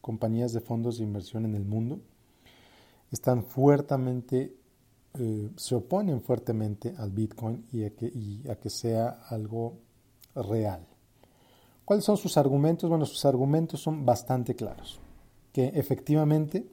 compañías 0.00 0.54
de 0.54 0.60
fondos 0.62 0.96
de 0.96 1.04
inversión 1.04 1.44
en 1.44 1.54
el 1.54 1.66
mundo, 1.66 2.00
están 3.10 3.44
fuertemente, 3.44 4.56
eh, 5.18 5.50
se 5.56 5.74
oponen 5.74 6.20
fuertemente 6.20 6.94
al 6.96 7.10
Bitcoin 7.10 7.66
y 7.72 7.84
a, 7.84 7.90
que, 7.90 8.06
y 8.06 8.42
a 8.48 8.56
que 8.56 8.70
sea 8.70 9.20
algo 9.28 9.78
real. 10.34 10.86
¿Cuáles 11.84 12.04
son 12.04 12.16
sus 12.16 12.36
argumentos? 12.36 12.88
Bueno, 12.88 13.04
sus 13.04 13.24
argumentos 13.24 13.80
son 13.80 14.06
bastante 14.06 14.54
claros. 14.56 14.98
Que 15.52 15.66
efectivamente 15.74 16.66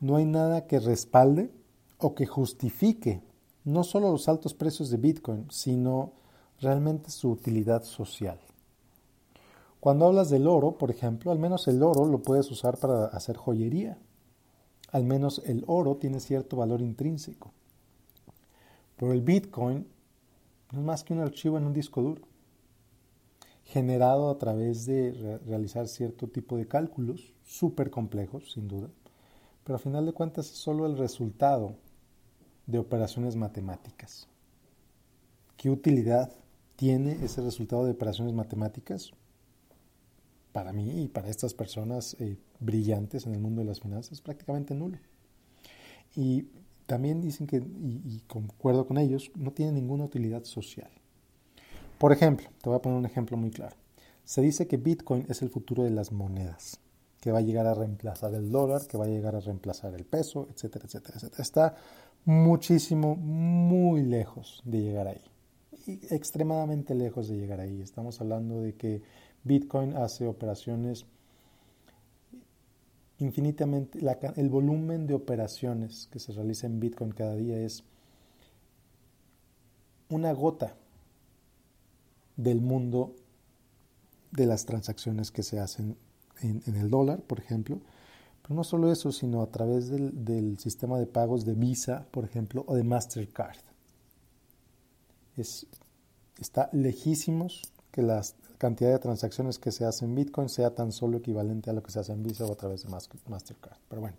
no 0.00 0.16
hay 0.16 0.24
nada 0.24 0.66
que 0.66 0.80
respalde 0.80 1.52
o 1.98 2.14
que 2.14 2.26
justifique 2.26 3.22
no 3.64 3.84
solo 3.84 4.10
los 4.10 4.28
altos 4.28 4.54
precios 4.54 4.90
de 4.90 4.96
Bitcoin, 4.96 5.46
sino 5.50 6.12
realmente 6.60 7.10
su 7.10 7.30
utilidad 7.30 7.84
social. 7.84 8.40
Cuando 9.78 10.06
hablas 10.06 10.30
del 10.30 10.46
oro, 10.46 10.76
por 10.76 10.90
ejemplo, 10.90 11.30
al 11.30 11.38
menos 11.38 11.68
el 11.68 11.82
oro 11.82 12.04
lo 12.04 12.20
puedes 12.20 12.50
usar 12.50 12.76
para 12.78 13.06
hacer 13.06 13.36
joyería 13.36 13.98
al 14.92 15.04
menos 15.04 15.42
el 15.46 15.64
oro 15.66 15.96
tiene 15.96 16.20
cierto 16.20 16.56
valor 16.56 16.80
intrínseco. 16.80 17.52
Pero 18.96 19.12
el 19.12 19.22
Bitcoin 19.22 19.86
no 20.72 20.78
es 20.78 20.84
más 20.84 21.04
que 21.04 21.12
un 21.12 21.20
archivo 21.20 21.58
en 21.58 21.64
un 21.64 21.72
disco 21.72 22.02
duro, 22.02 22.22
generado 23.64 24.30
a 24.30 24.38
través 24.38 24.84
de 24.86 25.38
realizar 25.46 25.88
cierto 25.88 26.26
tipo 26.26 26.56
de 26.56 26.66
cálculos, 26.66 27.32
súper 27.44 27.90
complejos, 27.90 28.52
sin 28.52 28.68
duda, 28.68 28.88
pero 29.64 29.76
a 29.76 29.78
final 29.78 30.06
de 30.06 30.12
cuentas 30.12 30.46
es 30.50 30.56
solo 30.56 30.86
el 30.86 30.98
resultado 30.98 31.76
de 32.66 32.78
operaciones 32.78 33.36
matemáticas. 33.36 34.28
¿Qué 35.56 35.70
utilidad 35.70 36.32
tiene 36.76 37.24
ese 37.24 37.42
resultado 37.42 37.84
de 37.84 37.92
operaciones 37.92 38.32
matemáticas? 38.32 39.12
Para 40.52 40.72
mí 40.72 41.04
y 41.04 41.08
para 41.08 41.28
estas 41.28 41.54
personas 41.54 42.16
eh, 42.18 42.36
brillantes 42.58 43.26
en 43.26 43.34
el 43.34 43.40
mundo 43.40 43.60
de 43.60 43.66
las 43.66 43.80
finanzas, 43.80 44.20
prácticamente 44.20 44.74
nulo. 44.74 44.98
Y 46.16 46.46
también 46.86 47.20
dicen 47.20 47.46
que, 47.46 47.58
y, 47.58 48.22
concuerdo 48.26 48.86
con 48.86 48.98
ellos, 48.98 49.30
no 49.36 49.52
tiene 49.52 49.72
ninguna 49.72 50.04
utilidad 50.04 50.42
social. 50.42 50.90
Por 51.98 52.12
ejemplo, 52.12 52.48
te 52.60 52.68
voy 52.68 52.78
a 52.78 52.82
poner 52.82 52.98
un 52.98 53.06
ejemplo 53.06 53.36
muy 53.36 53.50
claro. 53.50 53.76
Se 54.24 54.40
dice 54.40 54.66
que 54.66 54.76
Bitcoin 54.76 55.24
es 55.28 55.42
el 55.42 55.50
futuro 55.50 55.84
de 55.84 55.90
las 55.90 56.10
monedas, 56.10 56.80
que 57.20 57.30
va 57.30 57.38
a 57.38 57.42
llegar 57.42 57.66
a 57.66 57.74
reemplazar 57.74 58.34
el 58.34 58.50
dólar, 58.50 58.86
que 58.88 58.98
va 58.98 59.04
a 59.04 59.08
llegar 59.08 59.36
a 59.36 59.40
reemplazar 59.40 59.94
el 59.94 60.04
peso, 60.04 60.48
etcétera, 60.52 60.86
etcétera, 60.86 61.16
etcétera. 61.16 61.42
Está 61.42 61.76
muchísimo, 62.24 63.14
muy 63.14 64.02
lejos 64.02 64.60
de 64.64 64.80
llegar 64.80 65.06
ahí. 65.06 65.22
Extremadamente 65.86 66.94
lejos 66.94 67.28
de 67.28 67.36
llegar 67.36 67.60
ahí. 67.60 67.80
Estamos 67.80 68.20
hablando 68.20 68.62
de 68.62 68.74
que 68.74 69.02
Bitcoin 69.44 69.96
hace 69.96 70.26
operaciones 70.26 71.06
infinitamente, 73.20 74.00
el 74.36 74.48
volumen 74.48 75.06
de 75.06 75.14
operaciones 75.14 76.08
que 76.10 76.18
se 76.18 76.32
realiza 76.32 76.66
en 76.66 76.80
Bitcoin 76.80 77.12
cada 77.12 77.36
día 77.36 77.58
es 77.58 77.84
una 80.08 80.32
gota 80.32 80.74
del 82.36 82.60
mundo 82.60 83.14
de 84.30 84.46
las 84.46 84.64
transacciones 84.64 85.30
que 85.30 85.42
se 85.42 85.60
hacen 85.60 85.96
en, 86.40 86.62
el 86.74 86.88
dólar, 86.88 87.20
por 87.20 87.38
ejemplo. 87.38 87.80
Pero 88.42 88.54
no 88.54 88.64
solo 88.64 88.90
eso, 88.90 89.12
sino 89.12 89.42
a 89.42 89.50
través 89.50 89.88
del, 89.90 90.58
sistema 90.58 90.98
de 90.98 91.06
pagos 91.06 91.44
de 91.44 91.54
Visa, 91.54 92.06
por 92.10 92.24
ejemplo, 92.24 92.64
o 92.66 92.74
de 92.74 92.84
Mastercard. 92.84 93.58
Es, 95.36 95.66
está 96.38 96.68
lejísimos 96.72 97.62
que 97.90 98.02
las 98.02 98.36
cantidad 98.60 98.90
de 98.90 98.98
transacciones 98.98 99.58
que 99.58 99.72
se 99.72 99.86
hacen 99.86 100.10
en 100.10 100.16
Bitcoin 100.16 100.50
sea 100.50 100.74
tan 100.74 100.92
solo 100.92 101.16
equivalente 101.16 101.70
a 101.70 101.72
lo 101.72 101.82
que 101.82 101.90
se 101.90 101.98
hace 101.98 102.12
en 102.12 102.22
Visa 102.22 102.44
o 102.44 102.52
a 102.52 102.56
través 102.56 102.82
de 102.82 102.90
Mastercard. 102.90 103.78
Pero 103.88 104.02
bueno, 104.02 104.16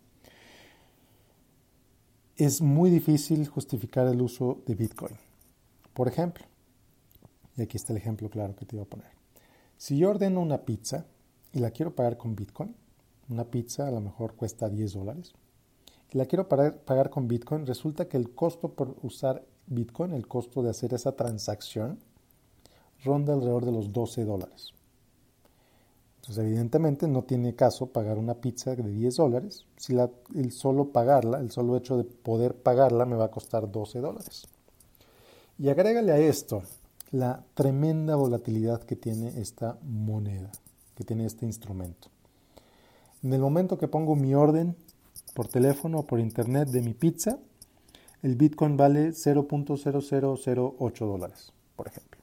es 2.37 2.59
muy 2.59 2.89
difícil 2.89 3.47
justificar 3.47 4.07
el 4.07 4.19
uso 4.19 4.63
de 4.65 4.73
Bitcoin. 4.73 5.15
Por 5.93 6.07
ejemplo, 6.07 6.43
y 7.55 7.61
aquí 7.61 7.77
está 7.77 7.93
el 7.93 7.97
ejemplo 7.97 8.31
claro 8.31 8.55
que 8.55 8.65
te 8.65 8.75
iba 8.75 8.83
a 8.83 8.89
poner. 8.89 9.11
Si 9.77 9.97
yo 9.97 10.09
ordeno 10.09 10.41
una 10.41 10.65
pizza 10.65 11.05
y 11.53 11.59
la 11.59 11.69
quiero 11.69 11.95
pagar 11.95 12.17
con 12.17 12.35
Bitcoin, 12.35 12.75
una 13.29 13.45
pizza 13.45 13.87
a 13.87 13.91
lo 13.91 14.01
mejor 14.01 14.33
cuesta 14.35 14.69
10 14.69 14.93
dólares, 14.93 15.33
y 16.11 16.17
la 16.17 16.25
quiero 16.25 16.49
pagar 16.49 17.11
con 17.11 17.27
Bitcoin, 17.27 17.67
resulta 17.67 18.09
que 18.09 18.17
el 18.17 18.33
costo 18.33 18.73
por 18.73 18.97
usar 19.03 19.45
Bitcoin, 19.71 20.13
el 20.13 20.27
costo 20.27 20.61
de 20.61 20.69
hacer 20.69 20.93
esa 20.93 21.13
transacción, 21.13 21.99
ronda 23.03 23.33
alrededor 23.33 23.65
de 23.65 23.71
los 23.71 23.91
12 23.91 24.25
dólares. 24.25 24.73
Entonces, 26.17 26.45
evidentemente, 26.45 27.07
no 27.07 27.23
tiene 27.23 27.55
caso 27.55 27.87
pagar 27.87 28.19
una 28.19 28.35
pizza 28.35 28.75
de 28.75 28.83
10 28.83 29.15
dólares 29.15 29.65
si 29.77 29.93
la, 29.93 30.09
el 30.35 30.51
solo 30.51 30.91
pagarla, 30.91 31.39
el 31.39 31.49
solo 31.49 31.75
hecho 31.75 31.97
de 31.97 32.03
poder 32.03 32.53
pagarla 32.55 33.05
me 33.05 33.15
va 33.15 33.25
a 33.25 33.31
costar 33.31 33.71
12 33.71 33.99
dólares. 33.99 34.47
Y 35.57 35.69
agrégale 35.69 36.11
a 36.11 36.19
esto 36.19 36.61
la 37.11 37.43
tremenda 37.53 38.15
volatilidad 38.15 38.83
que 38.83 38.95
tiene 38.95 39.39
esta 39.41 39.77
moneda, 39.83 40.51
que 40.95 41.03
tiene 41.03 41.25
este 41.25 41.45
instrumento. 41.45 42.09
En 43.23 43.33
el 43.33 43.41
momento 43.41 43.77
que 43.77 43.87
pongo 43.87 44.15
mi 44.15 44.33
orden 44.33 44.75
por 45.33 45.47
teléfono 45.47 45.99
o 45.99 46.05
por 46.05 46.19
internet 46.19 46.69
de 46.69 46.81
mi 46.81 46.93
pizza, 46.93 47.39
el 48.21 48.35
Bitcoin 48.35 48.77
vale 48.77 49.09
0.0008 49.09 51.05
dólares, 51.05 51.53
por 51.75 51.87
ejemplo. 51.87 52.21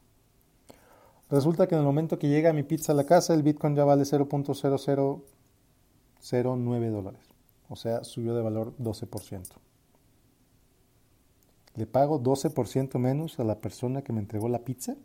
Resulta 1.30 1.66
que 1.66 1.74
en 1.74 1.80
el 1.80 1.86
momento 1.86 2.18
que 2.18 2.28
llega 2.28 2.52
mi 2.52 2.62
pizza 2.62 2.92
a 2.92 2.94
la 2.94 3.04
casa, 3.04 3.34
el 3.34 3.42
Bitcoin 3.42 3.74
ya 3.74 3.84
vale 3.84 4.04
0.0009 4.04 6.90
dólares. 6.90 7.20
O 7.68 7.76
sea, 7.76 8.04
subió 8.04 8.34
de 8.34 8.42
valor 8.42 8.74
12%. 8.78 9.48
Le 11.74 11.86
pago 11.86 12.22
12% 12.22 12.98
menos 12.98 13.38
a 13.38 13.44
la 13.44 13.60
persona 13.60 14.02
que 14.02 14.12
me 14.12 14.20
entregó 14.20 14.48
la 14.48 14.64
pizza. 14.64 14.96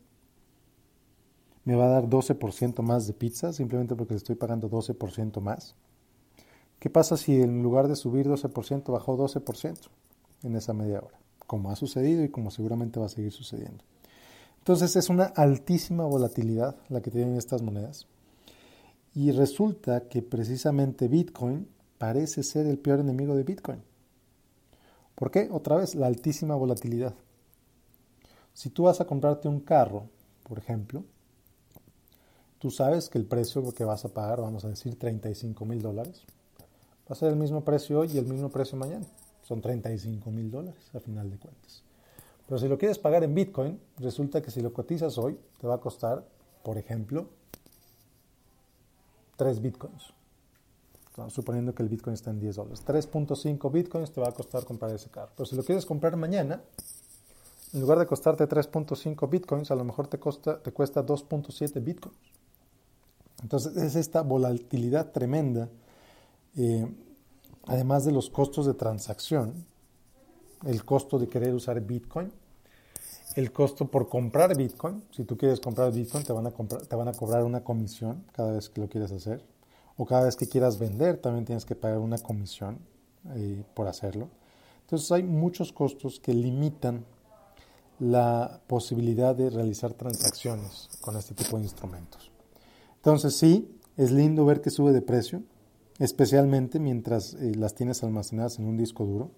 Me 1.66 1.76
va 1.76 1.86
a 1.86 1.90
dar 1.90 2.08
12% 2.08 2.82
más 2.82 3.06
de 3.06 3.14
pizza 3.14 3.52
simplemente 3.52 3.96
porque 3.96 4.14
le 4.14 4.20
estoy 4.20 4.36
pagando 4.36 4.70
12% 4.70 5.42
más. 5.42 5.76
¿Qué 6.80 6.90
pasa 6.90 7.18
si 7.18 7.42
en 7.42 7.64
lugar 7.64 7.88
de 7.88 7.96
subir 7.96 8.28
12% 8.28 8.92
bajó 8.92 9.18
12% 9.18 9.90
en 10.44 10.56
esa 10.56 10.74
media 10.74 11.00
hora? 11.00 11.18
Como 11.48 11.72
ha 11.72 11.76
sucedido 11.76 12.24
y 12.24 12.30
como 12.30 12.52
seguramente 12.52 13.00
va 13.00 13.08
a 13.08 13.10
seguir 13.10 13.32
sucediendo. 13.32 13.84
Entonces 14.60 14.96
es 14.96 15.10
una 15.10 15.26
altísima 15.26 16.06
volatilidad 16.06 16.78
la 16.90 17.02
que 17.02 17.12
tienen 17.12 17.36
estas 17.36 17.62
monedas. 17.62 18.08
Y 19.14 19.32
resulta 19.32 20.08
que 20.08 20.22
precisamente 20.22 21.08
Bitcoin 21.08 21.68
parece 21.98 22.44
ser 22.44 22.66
el 22.66 22.80
peor 22.80 23.00
enemigo 23.00 23.36
de 23.36 23.44
Bitcoin. 23.44 23.82
¿Por 25.16 25.32
qué? 25.32 25.50
Otra 25.52 25.76
vez, 25.78 25.96
la 25.96 26.08
altísima 26.08 26.56
volatilidad. 26.56 27.14
Si 28.54 28.70
tú 28.70 28.84
vas 28.84 29.02
a 29.02 29.06
comprarte 29.06 29.48
un 29.48 29.60
carro, 29.60 30.10
por 30.44 30.58
ejemplo, 30.58 31.04
tú 32.60 32.72
sabes 32.72 33.10
que 33.10 33.18
el 33.18 33.26
precio 33.26 33.74
que 33.74 33.84
vas 33.84 34.06
a 34.06 34.14
pagar, 34.14 34.42
vamos 34.42 34.64
a 34.66 34.70
decir 34.70 34.98
35 34.98 35.66
mil 35.66 35.82
dólares, 35.82 36.24
va 37.02 37.14
a 37.14 37.16
ser 37.16 37.30
el 37.30 37.36
mismo 37.36 37.64
precio 37.64 38.00
hoy 38.00 38.12
y 38.14 38.18
el 38.18 38.26
mismo 38.26 38.50
precio 38.50 38.78
mañana. 38.78 39.06
Son 39.44 39.62
35 39.62 40.32
mil 40.32 40.50
dólares 40.50 40.90
a 40.94 41.00
final 41.00 41.30
de 41.30 41.38
cuentas. 41.38 41.84
Pero 42.48 42.60
si 42.60 42.68
lo 42.68 42.78
quieres 42.78 43.00
pagar 43.00 43.24
en 43.24 43.34
Bitcoin, 43.34 43.80
resulta 43.98 44.42
que 44.42 44.52
si 44.52 44.62
lo 44.62 44.74
cotizas 44.74 45.18
hoy, 45.18 45.38
te 45.60 45.68
va 45.68 45.76
a 45.76 45.80
costar, 45.80 46.26
por 46.64 46.78
ejemplo, 46.78 47.28
3 49.38 49.62
Bitcoins. 49.62 50.14
suponiendo 51.30 51.76
que 51.76 51.84
el 51.84 51.90
Bitcoin 51.90 52.16
está 52.16 52.32
en 52.32 52.40
10 52.40 52.56
dólares. 52.56 52.84
3.5 52.86 53.72
Bitcoins 53.72 54.12
te 54.12 54.20
va 54.20 54.30
a 54.30 54.32
costar 54.32 54.66
comprar 54.66 54.92
ese 54.92 55.10
carro. 55.10 55.32
Pero 55.36 55.46
si 55.46 55.56
lo 55.56 55.64
quieres 55.64 55.86
comprar 55.86 56.16
mañana, 56.16 56.62
en 57.74 57.82
lugar 57.82 58.00
de 58.00 58.06
costarte 58.06 58.48
3.5 58.48 59.30
Bitcoins, 59.30 59.72
a 59.72 59.76
lo 59.76 59.84
mejor 59.84 60.08
te, 60.08 60.18
te 60.18 60.72
cuesta 60.72 61.06
2.7 61.06 61.84
Bitcoins. 61.84 62.18
Entonces 63.44 63.76
es 63.78 63.96
esta 63.96 64.22
volatilidad 64.22 65.12
tremenda, 65.12 65.70
eh, 66.56 66.88
además 67.66 68.06
de 68.06 68.12
los 68.12 68.30
costos 68.30 68.66
de 68.66 68.74
transacción, 68.74 69.66
el 70.66 70.86
costo 70.86 71.20
de 71.20 71.28
querer 71.28 71.54
usar 71.54 71.82
Bitcoin, 71.82 72.32
el 73.36 73.52
costo 73.52 73.88
por 73.88 74.08
comprar 74.08 74.56
Bitcoin. 74.56 75.04
Si 75.12 75.24
tú 75.24 75.38
quieres 75.38 75.60
comprar 75.60 75.92
Bitcoin, 75.92 76.24
te 76.24 76.34
van 76.34 76.48
a, 76.48 76.52
comprar, 76.52 76.84
te 76.84 76.96
van 76.96 77.08
a 77.08 77.14
cobrar 77.14 77.44
una 77.44 77.64
comisión 77.64 78.24
cada 78.32 78.54
vez 78.54 78.70
que 78.70 78.82
lo 78.82 78.88
quieres 78.88 79.12
hacer. 79.12 79.44
O 79.98 80.06
cada 80.06 80.26
vez 80.26 80.36
que 80.36 80.48
quieras 80.48 80.80
vender, 80.80 81.18
también 81.18 81.46
tienes 81.46 81.66
que 81.66 81.76
pagar 81.76 82.00
una 82.00 82.18
comisión 82.18 82.80
eh, 83.36 83.64
por 83.74 83.88
hacerlo. 83.88 84.30
Entonces 84.82 85.12
hay 85.12 85.24
muchos 85.24 85.72
costos 85.72 86.20
que 86.20 86.34
limitan 86.34 87.06
la 88.00 88.60
posibilidad 88.68 89.36
de 89.36 89.50
realizar 89.50 89.94
transacciones 89.94 90.90
con 91.02 91.16
este 91.16 91.34
tipo 91.34 91.58
de 91.58 91.64
instrumentos. 91.64 92.32
Entonces 92.96 93.36
sí, 93.36 93.80
es 93.98 94.12
lindo 94.12 94.46
ver 94.46 94.62
que 94.62 94.70
sube 94.70 94.92
de 94.92 95.02
precio, 95.02 95.44
especialmente 96.00 96.80
mientras 96.80 97.34
eh, 97.36 97.56
las 97.56 97.76
tienes 97.76 98.04
almacenadas 98.04 98.60
en 98.60 98.66
un 98.66 98.78
disco 98.78 99.06
duro. 99.06 99.32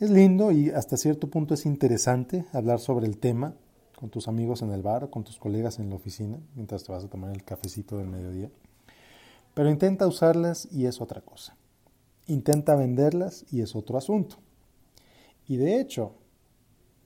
Es 0.00 0.10
lindo 0.10 0.52
y 0.52 0.70
hasta 0.70 0.96
cierto 0.96 1.28
punto 1.28 1.54
es 1.54 1.66
interesante 1.66 2.44
hablar 2.52 2.78
sobre 2.78 3.06
el 3.06 3.18
tema 3.18 3.54
con 3.96 4.10
tus 4.10 4.28
amigos 4.28 4.62
en 4.62 4.70
el 4.70 4.82
bar 4.82 5.04
o 5.04 5.10
con 5.10 5.24
tus 5.24 5.38
colegas 5.38 5.80
en 5.80 5.90
la 5.90 5.96
oficina 5.96 6.38
mientras 6.54 6.84
te 6.84 6.92
vas 6.92 7.02
a 7.02 7.08
tomar 7.08 7.32
el 7.32 7.42
cafecito 7.42 7.98
del 7.98 8.06
mediodía. 8.06 8.50
Pero 9.54 9.70
intenta 9.70 10.06
usarlas 10.06 10.68
y 10.70 10.86
es 10.86 11.00
otra 11.00 11.20
cosa. 11.20 11.56
Intenta 12.28 12.76
venderlas 12.76 13.44
y 13.50 13.60
es 13.60 13.74
otro 13.74 13.98
asunto. 13.98 14.36
Y 15.48 15.56
de 15.56 15.80
hecho, 15.80 16.12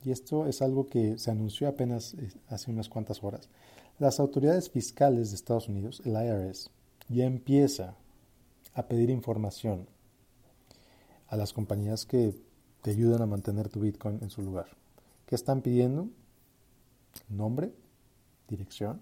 y 0.03 0.11
esto 0.11 0.45
es 0.45 0.61
algo 0.61 0.87
que 0.87 1.17
se 1.17 1.31
anunció 1.31 1.67
apenas 1.67 2.13
eh, 2.13 2.29
hace 2.47 2.69
unas 2.69 2.89
cuantas 2.89 3.23
horas, 3.23 3.49
las 3.97 4.19
autoridades 4.19 4.69
fiscales 4.69 5.31
de 5.31 5.37
Estados 5.37 5.67
Unidos, 5.69 6.01
el 6.05 6.11
IRS, 6.11 6.69
ya 7.09 7.25
empieza 7.25 7.95
a 8.73 8.87
pedir 8.87 9.09
información 9.09 9.87
a 11.27 11.37
las 11.37 11.53
compañías 11.53 12.05
que 12.05 12.35
te 12.81 12.91
ayudan 12.91 13.21
a 13.21 13.25
mantener 13.25 13.69
tu 13.69 13.79
Bitcoin 13.79 14.19
en 14.21 14.29
su 14.29 14.41
lugar. 14.41 14.67
¿Qué 15.25 15.35
están 15.35 15.61
pidiendo? 15.61 16.09
Nombre, 17.29 17.73
dirección, 18.47 19.01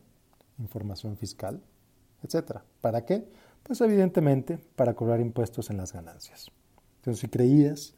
información 0.59 1.17
fiscal, 1.17 1.61
etcétera. 2.23 2.63
¿Para 2.79 3.05
qué? 3.05 3.27
Pues 3.63 3.81
evidentemente 3.81 4.57
para 4.75 4.93
cobrar 4.93 5.19
impuestos 5.19 5.69
en 5.69 5.77
las 5.77 5.93
ganancias. 5.93 6.51
Entonces, 6.97 7.21
si 7.21 7.27
creías, 7.27 7.95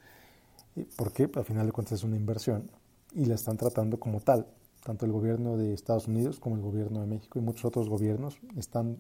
¿por 0.96 1.12
qué? 1.12 1.30
Al 1.36 1.46
final 1.46 1.66
de 1.66 1.72
cuentas 1.72 2.00
es 2.00 2.04
una 2.04 2.16
inversión 2.16 2.72
y 3.14 3.26
la 3.26 3.36
están 3.36 3.58
tratando 3.58 4.00
como 4.00 4.20
tal. 4.22 4.48
tanto 4.84 5.06
el 5.06 5.12
gobierno 5.14 5.56
de 5.58 5.74
Estados 5.74 6.08
Unidos 6.08 6.40
como 6.40 6.56
el 6.56 6.62
gobierno 6.62 7.02
de 7.02 7.08
México 7.08 7.40
y 7.40 7.42
muchos 7.42 7.66
otros 7.66 7.88
gobiernos 7.88 8.40
están 8.58 8.98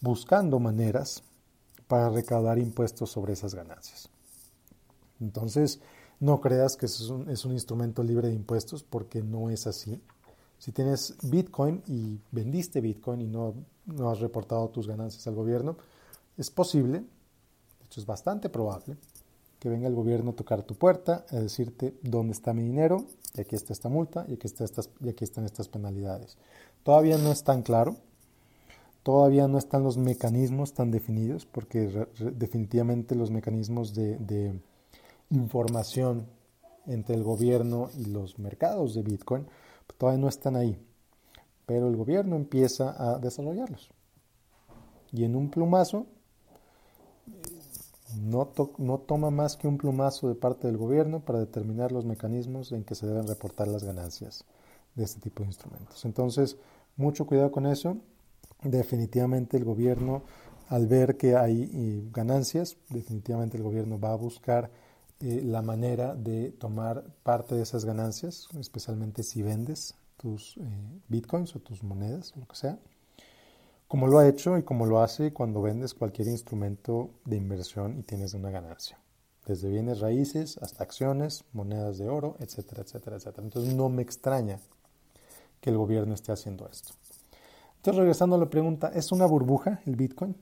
buscando 0.00 0.58
maneras 0.58 1.22
para 1.88 2.10
recaudar 2.10 2.58
impuestos 2.58 3.10
sobre 3.10 3.32
esas 3.32 3.54
ganancias. 3.54 4.08
Entonces, 5.20 5.80
no 6.20 6.40
creas 6.40 6.76
que 6.76 6.86
es 6.86 7.00
un, 7.08 7.28
es 7.30 7.44
un 7.44 7.52
instrumento 7.52 8.02
libre 8.02 8.28
de 8.28 8.34
impuestos 8.34 8.82
porque 8.82 9.22
no 9.22 9.50
es 9.50 9.66
así. 9.66 10.00
Si 10.58 10.72
tienes 10.72 11.14
Bitcoin 11.22 11.82
y 11.86 12.18
vendiste 12.30 12.80
Bitcoin 12.80 13.20
y 13.20 13.26
no, 13.26 13.54
no 13.86 14.10
has 14.10 14.20
reportado 14.20 14.68
tus 14.68 14.86
ganancias 14.86 15.26
al 15.26 15.34
gobierno, 15.34 15.76
es 16.36 16.50
posible, 16.50 17.00
de 17.00 17.84
hecho 17.84 18.00
es 18.00 18.06
bastante 18.06 18.48
probable, 18.48 18.96
que 19.58 19.68
venga 19.68 19.88
el 19.88 19.94
gobierno 19.94 20.30
a 20.30 20.36
tocar 20.36 20.62
tu 20.62 20.74
puerta, 20.74 21.24
a 21.30 21.36
decirte 21.36 21.94
dónde 22.02 22.32
está 22.32 22.52
mi 22.52 22.62
dinero, 22.62 23.04
y 23.34 23.40
aquí 23.40 23.54
está 23.56 23.72
esta 23.72 23.88
multa, 23.88 24.24
y 24.28 24.34
aquí, 24.34 24.46
está 24.46 24.64
estas, 24.64 24.90
y 25.00 25.08
aquí 25.08 25.24
están 25.24 25.44
estas 25.44 25.68
penalidades. 25.68 26.36
Todavía 26.82 27.18
no 27.18 27.32
es 27.32 27.42
tan 27.42 27.62
claro, 27.62 27.96
todavía 29.06 29.46
no 29.46 29.56
están 29.56 29.84
los 29.84 29.98
mecanismos 29.98 30.74
tan 30.74 30.90
definidos, 30.90 31.46
porque 31.46 32.08
definitivamente 32.18 33.14
los 33.14 33.30
mecanismos 33.30 33.94
de, 33.94 34.60
información 35.30 36.26
entre 36.86 37.14
el 37.14 37.22
gobierno 37.22 37.88
y 37.96 38.06
los 38.06 38.40
mercados 38.40 38.94
de 38.94 39.02
Bitcoin 39.02 39.46
todavía 39.96 40.20
no 40.20 40.28
están 40.28 40.56
ahí. 40.56 40.76
Pero 41.66 41.86
el 41.86 41.94
gobierno 41.94 42.34
empieza 42.34 42.96
a 42.98 43.20
desarrollarlos. 43.20 43.92
Y 45.12 45.22
en 45.22 45.36
un 45.36 45.50
plumazo 45.50 46.06
no, 48.20 48.50
no, 48.78 48.98
toma 48.98 49.30
más 49.30 49.56
que 49.56 49.68
un 49.68 49.78
plumazo 49.78 50.28
de 50.28 50.34
parte 50.34 50.66
del 50.66 50.78
gobierno 50.78 51.20
para 51.20 51.38
determinar 51.38 51.92
los 51.92 52.04
mecanismos 52.04 52.72
en 52.72 52.82
que 52.82 52.96
se 52.96 53.06
deben 53.06 53.28
reportar 53.28 53.68
las 53.68 53.84
ganancias 53.84 54.44
de 54.96 55.04
este 55.04 55.20
tipo 55.20 55.44
de 55.44 55.50
instrumentos. 55.50 56.04
Entonces, 56.04 56.56
mucho 56.96 57.24
cuidado 57.24 57.52
con 57.52 57.66
eso. 57.66 57.98
Definitivamente 58.62 59.56
el 59.56 59.64
gobierno, 59.64 60.22
al 60.68 60.86
ver 60.86 61.16
que 61.16 61.36
hay 61.36 61.70
eh, 61.72 62.08
ganancias, 62.12 62.76
definitivamente 62.88 63.56
el 63.56 63.62
gobierno 63.62 63.98
va 64.00 64.12
a 64.12 64.16
buscar 64.16 64.70
eh, 65.20 65.40
la 65.44 65.62
manera 65.62 66.14
de 66.14 66.50
tomar 66.50 67.04
parte 67.22 67.54
de 67.54 67.62
esas 67.62 67.84
ganancias, 67.84 68.48
especialmente 68.58 69.22
si 69.22 69.42
vendes 69.42 69.94
tus 70.16 70.56
eh, 70.56 70.62
bitcoins 71.08 71.54
o 71.54 71.60
tus 71.60 71.82
monedas, 71.82 72.34
lo 72.36 72.46
que 72.46 72.56
sea 72.56 72.78
como 73.88 74.08
lo 74.08 74.18
ha 74.18 74.28
hecho 74.28 74.58
y 74.58 74.62
como 74.62 74.86
lo 74.86 75.00
hace 75.00 75.32
cuando 75.32 75.62
vendes 75.62 75.94
cualquier 75.94 76.28
instrumento 76.28 77.10
de 77.24 77.36
inversión 77.36 77.98
y 77.98 78.02
tienes 78.02 78.34
una 78.34 78.50
ganancia, 78.50 78.98
desde 79.46 79.68
bienes 79.68 80.00
raíces 80.00 80.58
hasta 80.58 80.82
acciones, 80.82 81.44
monedas 81.52 81.98
de 81.98 82.08
oro, 82.08 82.36
etcétera, 82.40 82.82
etcétera, 82.82 83.16
etcétera. 83.16 83.44
Entonces 83.44 83.74
no 83.74 83.88
me 83.88 84.02
extraña 84.02 84.58
que 85.60 85.70
el 85.70 85.78
gobierno 85.78 86.14
esté 86.14 86.32
haciendo 86.32 86.68
esto. 86.68 86.94
Entonces 87.86 88.00
regresando 88.00 88.34
a 88.34 88.40
la 88.40 88.50
pregunta, 88.50 88.90
¿es 88.92 89.12
una 89.12 89.26
burbuja 89.26 89.80
el 89.86 89.94
Bitcoin? 89.94 90.34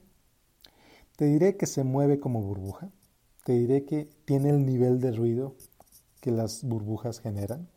Te 1.14 1.26
diré 1.26 1.58
que 1.58 1.66
se 1.66 1.84
mueve 1.84 2.18
como 2.18 2.40
burbuja, 2.40 2.88
te 3.44 3.52
diré 3.52 3.84
que 3.84 4.08
tiene 4.24 4.48
el 4.48 4.64
nivel 4.64 4.98
de 4.98 5.12
ruido 5.12 5.54
que 6.22 6.30
las 6.30 6.64
burbujas 6.64 7.20
generan, 7.20 7.68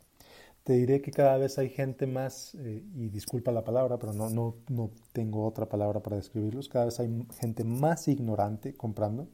te 0.64 0.72
diré 0.72 1.02
que 1.02 1.10
cada 1.10 1.36
vez 1.36 1.58
hay 1.58 1.68
gente 1.68 2.06
más, 2.06 2.54
eh, 2.54 2.82
y 2.94 3.10
disculpa 3.10 3.52
la 3.52 3.62
palabra, 3.62 3.98
pero 3.98 4.14
no, 4.14 4.30
no, 4.30 4.54
no 4.70 4.90
tengo 5.12 5.44
otra 5.44 5.68
palabra 5.68 6.00
para 6.00 6.16
describirlos, 6.16 6.70
cada 6.70 6.86
vez 6.86 6.98
hay 7.00 7.26
gente 7.38 7.62
más 7.62 8.08
ignorante 8.08 8.72
comprando, 8.72 9.28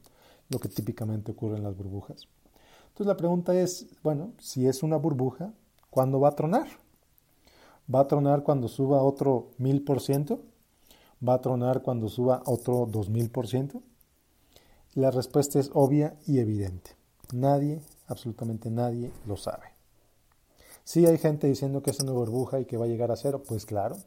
lo 0.49 0.59
que 0.59 0.67
típicamente 0.67 1.31
ocurre 1.31 1.55
en 1.55 1.63
las 1.63 1.77
burbujas. 1.77 2.27
Entonces 2.89 3.07
la 3.07 3.15
pregunta 3.15 3.57
es, 3.57 3.87
bueno, 4.03 4.33
si 4.39 4.67
es 4.67 4.83
una 4.83 4.97
burbuja, 4.97 5.53
¿cuándo 5.89 6.19
va 6.19 6.27
a 6.27 6.35
tronar? 6.35 6.67
¿Va 7.93 8.01
a 8.01 8.07
tronar 8.07 8.43
cuando 8.43 8.67
suba 8.67 9.03
otro 9.03 9.51
mil 9.57 9.83
por 9.83 10.01
ciento? 10.01 10.41
¿Va 11.27 11.35
a 11.35 11.41
tronar 11.41 11.81
cuando 11.81 12.09
suba 12.09 12.41
otro 12.45 12.87
dos 12.89 13.09
mil 13.09 13.29
por 13.29 13.47
ciento? 13.47 13.81
La 14.95 15.11
respuesta 15.11 15.59
es 15.59 15.69
obvia 15.73 16.15
y 16.25 16.39
evidente. 16.39 16.91
Nadie, 17.33 17.81
absolutamente 18.07 18.69
nadie, 18.69 19.11
lo 19.27 19.37
sabe. 19.37 19.65
Sí 20.83 21.05
hay 21.05 21.17
gente 21.17 21.47
diciendo 21.47 21.81
que 21.81 21.91
es 21.91 21.99
una 21.99 22.11
burbuja 22.11 22.59
y 22.59 22.65
que 22.65 22.77
va 22.77 22.85
a 22.85 22.87
llegar 22.87 23.11
a 23.11 23.15
cero, 23.15 23.43
pues 23.47 23.65
claro. 23.65 23.97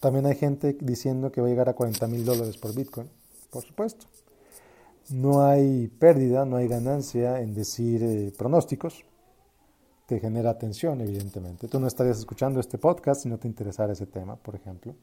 También 0.00 0.26
hay 0.26 0.34
gente 0.34 0.76
diciendo 0.80 1.32
que 1.32 1.40
va 1.40 1.46
a 1.46 1.50
llegar 1.50 1.68
a 1.68 1.74
40 1.74 2.06
mil 2.08 2.24
dólares 2.24 2.56
por 2.58 2.74
Bitcoin, 2.74 3.08
por 3.50 3.62
supuesto. 3.64 4.06
No 5.10 5.46
hay 5.46 5.88
pérdida, 5.88 6.44
no 6.44 6.56
hay 6.56 6.68
ganancia 6.68 7.40
en 7.40 7.54
decir 7.54 8.02
eh, 8.02 8.32
pronósticos. 8.36 9.04
Te 10.06 10.20
genera 10.20 10.50
atención, 10.50 11.00
evidentemente. 11.00 11.66
Tú 11.66 11.80
no 11.80 11.88
estarías 11.88 12.18
escuchando 12.18 12.60
este 12.60 12.78
podcast 12.78 13.22
si 13.22 13.28
no 13.28 13.38
te 13.38 13.48
interesara 13.48 13.92
ese 13.92 14.06
tema, 14.06 14.36
por 14.36 14.54
ejemplo. 14.54 14.94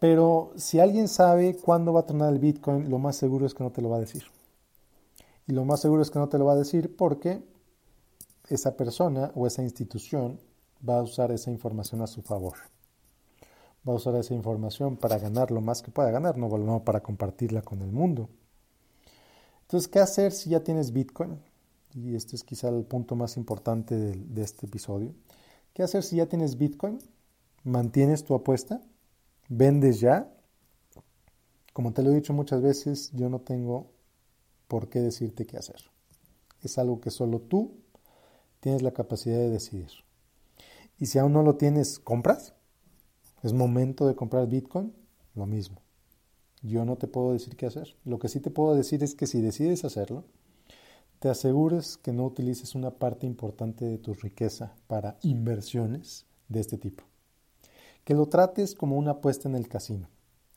Pero 0.00 0.52
si 0.56 0.80
alguien 0.80 1.06
sabe 1.06 1.56
cuándo 1.56 1.92
va 1.92 2.00
a 2.00 2.06
tronar 2.06 2.32
el 2.32 2.40
Bitcoin, 2.40 2.90
lo 2.90 2.98
más 2.98 3.16
seguro 3.16 3.46
es 3.46 3.54
que 3.54 3.62
no 3.62 3.70
te 3.70 3.82
lo 3.82 3.90
va 3.90 3.98
a 3.98 4.00
decir. 4.00 4.24
Y 5.46 5.52
lo 5.52 5.64
más 5.64 5.80
seguro 5.80 6.02
es 6.02 6.10
que 6.10 6.18
no 6.18 6.28
te 6.28 6.38
lo 6.38 6.46
va 6.46 6.54
a 6.54 6.56
decir 6.56 6.96
porque 6.96 7.42
esa 8.48 8.76
persona 8.76 9.30
o 9.34 9.46
esa 9.46 9.62
institución 9.62 10.40
va 10.88 10.98
a 10.98 11.02
usar 11.02 11.30
esa 11.32 11.50
información 11.50 12.02
a 12.02 12.06
su 12.06 12.22
favor. 12.22 12.54
Va 13.88 13.92
a 13.92 13.96
usar 13.96 14.14
esa 14.16 14.34
información 14.34 14.96
para 14.96 15.18
ganar 15.18 15.50
lo 15.50 15.60
más 15.60 15.82
que 15.82 15.90
pueda 15.90 16.10
ganar, 16.10 16.36
no, 16.36 16.48
no 16.48 16.84
para 16.84 17.00
compartirla 17.00 17.62
con 17.62 17.80
el 17.82 17.92
mundo. 17.92 18.28
Entonces, 19.62 19.88
¿qué 19.88 20.00
hacer 20.00 20.32
si 20.32 20.50
ya 20.50 20.60
tienes 20.60 20.92
Bitcoin? 20.92 21.38
Y 21.94 22.14
este 22.14 22.36
es 22.36 22.44
quizá 22.44 22.68
el 22.68 22.84
punto 22.84 23.16
más 23.16 23.36
importante 23.36 23.96
de, 23.96 24.42
este 24.42 24.66
episodio. 24.66 25.14
¿Qué 25.74 25.82
hacer 25.82 26.02
si 26.02 26.16
ya 26.16 26.26
tienes 26.26 26.56
Bitcoin? 26.56 26.98
¿Mantienes 27.64 28.24
tu 28.24 28.34
apuesta? 28.34 28.80
¿Vendes 29.48 30.00
ya? 30.00 30.32
Como 31.72 31.92
te 31.92 32.02
lo 32.02 32.10
he 32.10 32.14
dicho 32.14 32.32
muchas 32.32 32.62
veces, 32.62 33.10
yo 33.12 33.28
no 33.28 33.40
tengo 33.40 33.90
por 34.68 34.88
qué 34.88 35.00
decirte 35.00 35.46
qué 35.46 35.56
hacer. 35.56 35.90
Es 36.62 36.78
algo 36.78 37.00
que 37.00 37.10
solo 37.10 37.40
tú 37.40 37.80
tienes 38.60 38.82
la 38.82 38.92
capacidad 38.92 39.38
de 39.38 39.50
decidir. 39.50 39.90
Y 40.98 41.06
si 41.06 41.18
aún 41.18 41.32
no 41.32 41.42
lo 41.42 41.56
tienes, 41.56 41.98
¿compras? 41.98 42.54
¿Es 43.42 43.52
momento 43.52 44.06
de 44.06 44.14
comprar 44.14 44.46
Bitcoin? 44.48 44.94
Lo 45.34 45.46
mismo. 45.46 45.80
Yo 46.62 46.84
no 46.84 46.96
te 46.96 47.08
puedo 47.08 47.32
decir 47.32 47.56
qué 47.56 47.66
hacer. 47.66 47.96
Lo 48.04 48.18
que 48.18 48.28
sí 48.28 48.38
te 48.40 48.50
puedo 48.50 48.74
decir 48.74 49.02
es 49.02 49.14
que 49.14 49.26
si 49.26 49.40
decides 49.40 49.84
hacerlo, 49.84 50.24
te 51.20 51.28
asegures 51.28 51.98
que 51.98 52.14
no 52.14 52.24
utilices 52.24 52.74
una 52.74 52.92
parte 52.92 53.26
importante 53.26 53.84
de 53.84 53.98
tu 53.98 54.14
riqueza 54.14 54.74
para 54.86 55.18
inversiones 55.22 56.26
de 56.48 56.60
este 56.60 56.78
tipo. 56.78 57.04
Que 58.04 58.14
lo 58.14 58.26
trates 58.26 58.74
como 58.74 58.96
una 58.96 59.12
apuesta 59.12 59.46
en 59.46 59.54
el 59.54 59.68
casino. 59.68 60.08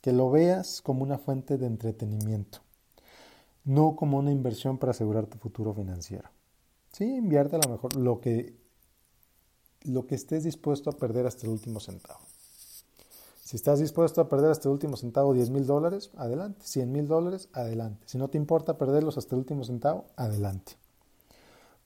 Que 0.02 0.14
lo 0.14 0.32
veas 0.32 0.82
como 0.82 1.04
una 1.04 1.18
fuente 1.18 1.58
de 1.58 1.66
entretenimiento. 1.66 2.60
No 3.66 3.98
como 3.98 4.18
una 4.18 4.32
inversión 4.32 4.78
para 4.78 4.92
asegurar 4.92 5.28
tu 5.28 5.38
futuro 5.38 5.74
financiero. 5.74 6.30
Sí, 6.94 7.04
invierte 7.04 7.58
a 7.58 7.60
lo 7.60 7.70
mejor 7.70 7.98
lo 7.98 8.22
que, 8.22 8.56
lo 9.82 10.08
que 10.08 10.16
estés 10.16 10.46
dispuesto 10.46 10.90
a 10.90 10.98
perder 10.98 11.26
hasta 11.28 11.46
el 11.46 11.52
último 11.52 11.82
centavo. 11.82 12.22
Si 13.54 13.58
estás 13.58 13.80
dispuesto 13.80 14.20
a 14.20 14.30
perder 14.30 14.50
hasta 14.50 14.68
el 14.68 14.74
último 14.74 14.98
centavo 14.98 15.32
10 15.32 15.52
mil 15.52 15.68
dólares, 15.68 16.10
adelante. 16.16 16.66
100 16.66 16.92
mil 16.92 17.08
dólares, 17.08 17.50
adelante. 17.54 18.02
Si 18.08 18.18
no 18.18 18.28
te 18.28 18.40
importa 18.40 18.80
perderlos 18.80 19.20
hasta 19.20 19.36
el 19.36 19.42
último 19.42 19.64
centavo, 19.64 20.08
adelante. 20.16 20.74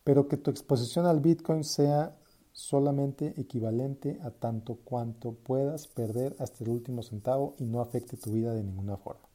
Pero 0.05 0.29
que 0.29 0.37
tu 0.37 0.49
exposición 0.49 1.05
al 1.05 1.19
Bitcoin 1.19 1.65
sea 1.65 2.15
solamente 2.53 3.33
equivalente 3.35 4.17
a 4.23 4.31
tanto 4.31 4.75
cuanto 4.75 5.33
puedas 5.33 5.87
perder 5.87 6.37
hasta 6.39 6.63
el 6.63 6.69
último 6.69 7.03
centavo 7.03 7.53
y 7.57 7.65
no 7.65 7.81
afecte 7.81 8.15
tu 8.15 8.31
vida 8.31 8.53
de 8.53 8.63
ninguna 8.63 8.95
forma. 8.95 9.27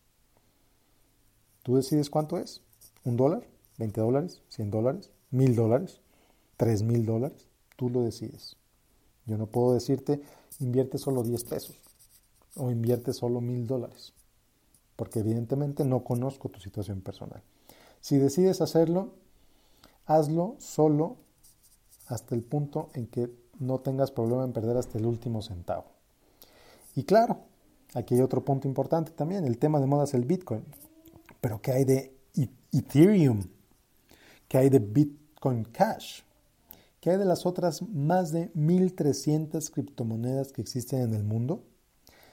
Tú 1.62 1.76
decides 1.76 2.08
cuánto 2.08 2.38
es. 2.38 2.62
¿Un 3.04 3.18
dólar? 3.18 3.46
¿20 3.76 3.92
dólares? 3.92 4.40
¿100 4.56 4.70
dólares? 4.70 5.10
mil 5.30 5.54
dólares, 5.54 6.00
tres 6.56 6.82
mil 6.82 7.04
dólares, 7.04 7.46
tú 7.76 7.90
lo 7.90 8.00
decides. 8.00 8.56
Yo 9.26 9.36
no 9.36 9.48
puedo 9.48 9.74
decirte 9.74 10.22
invierte 10.60 10.96
solo 10.96 11.22
10 11.22 11.44
pesos 11.44 11.91
o 12.56 12.70
invierte 12.70 13.12
solo 13.12 13.40
mil 13.40 13.66
dólares, 13.66 14.12
porque 14.96 15.20
evidentemente 15.20 15.84
no 15.84 16.04
conozco 16.04 16.48
tu 16.48 16.60
situación 16.60 17.00
personal. 17.00 17.42
Si 18.00 18.18
decides 18.18 18.60
hacerlo, 18.60 19.14
hazlo 20.06 20.56
solo 20.58 21.16
hasta 22.08 22.34
el 22.34 22.42
punto 22.42 22.90
en 22.94 23.06
que 23.06 23.30
no 23.58 23.80
tengas 23.80 24.10
problema 24.10 24.44
en 24.44 24.52
perder 24.52 24.76
hasta 24.76 24.98
el 24.98 25.06
último 25.06 25.40
centavo. 25.40 25.86
Y 26.94 27.04
claro, 27.04 27.40
aquí 27.94 28.14
hay 28.14 28.20
otro 28.20 28.44
punto 28.44 28.68
importante 28.68 29.12
también, 29.12 29.44
el 29.44 29.58
tema 29.58 29.80
de 29.80 29.86
moda 29.86 30.04
es 30.04 30.14
el 30.14 30.24
Bitcoin. 30.24 30.64
Pero 31.40 31.60
¿qué 31.60 31.72
hay 31.72 31.84
de 31.84 32.16
Ethereum? 32.72 33.42
¿Qué 34.48 34.58
hay 34.58 34.68
de 34.68 34.78
Bitcoin? 34.78 35.64
Cash. 35.64 36.22
¿Qué 37.00 37.10
hay 37.10 37.18
de 37.18 37.24
las 37.24 37.46
otras 37.46 37.82
más 37.82 38.30
de 38.30 38.52
1.300 38.54 39.70
criptomonedas 39.70 40.52
que 40.52 40.62
existen 40.62 41.00
en 41.00 41.14
el 41.14 41.24
mundo? 41.24 41.64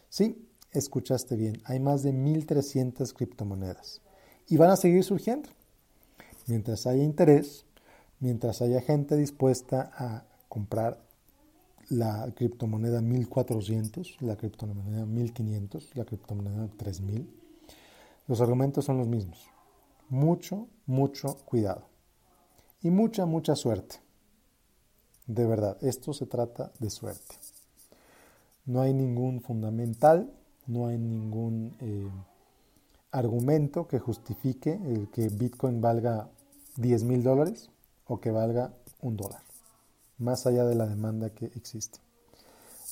Sí, 0.10 0.50
escuchaste 0.72 1.36
bien, 1.36 1.62
hay 1.66 1.80
más 1.80 2.04
de 2.04 2.14
1.300 2.14 3.14
criptomonedas 3.14 4.02
y 4.48 4.58
van 4.58 4.72
a 4.72 4.76
seguir 4.76 5.04
surgiendo. 5.04 5.50
Mientras 6.48 6.88
haya 6.88 7.04
interés, 7.04 7.66
mientras 8.20 8.62
haya 8.62 8.82
gente 8.82 9.16
dispuesta 9.16 9.92
a 9.96 10.26
comprar 10.48 11.00
la 11.90 12.32
criptomoneda 12.36 13.02
1400, 13.02 14.18
la 14.22 14.36
criptomoneda 14.36 15.06
1500, 15.06 15.96
la 15.96 16.06
criptomoneda 16.06 16.68
3000. 16.78 17.30
Los 18.28 18.42
argumentos 18.42 18.86
son 18.86 18.98
los 18.98 19.08
mismos. 19.08 19.48
Mucho, 20.10 20.68
mucho 20.86 21.38
cuidado. 21.46 21.88
Y 22.82 22.90
mucha, 22.90 23.26
mucha 23.26 23.56
suerte. 23.56 23.98
De 25.28 25.46
verdad, 25.46 25.78
esto 25.82 26.14
se 26.14 26.26
trata 26.26 26.72
de 26.80 26.90
suerte. 26.90 27.36
No 28.70 28.82
hay 28.82 28.94
ningún 28.94 29.42
fundamental, 29.42 30.32
no 30.68 30.86
hay 30.86 31.00
ningún 31.00 31.76
eh, 31.80 32.08
argumento 33.10 33.88
que 33.88 33.98
justifique 33.98 34.74
el 34.74 35.10
que 35.10 35.28
Bitcoin 35.28 35.82
valga 35.82 36.30
10 36.78 37.04
mil 37.06 37.24
dólares 37.24 37.72
o 38.06 38.20
que 38.22 38.30
valga 38.30 38.72
un 39.02 39.18
dólar, 39.18 39.42
más 40.20 40.46
allá 40.46 40.66
de 40.66 40.76
la 40.76 40.86
demanda 40.86 41.32
que 41.32 41.46
existe. 41.46 41.98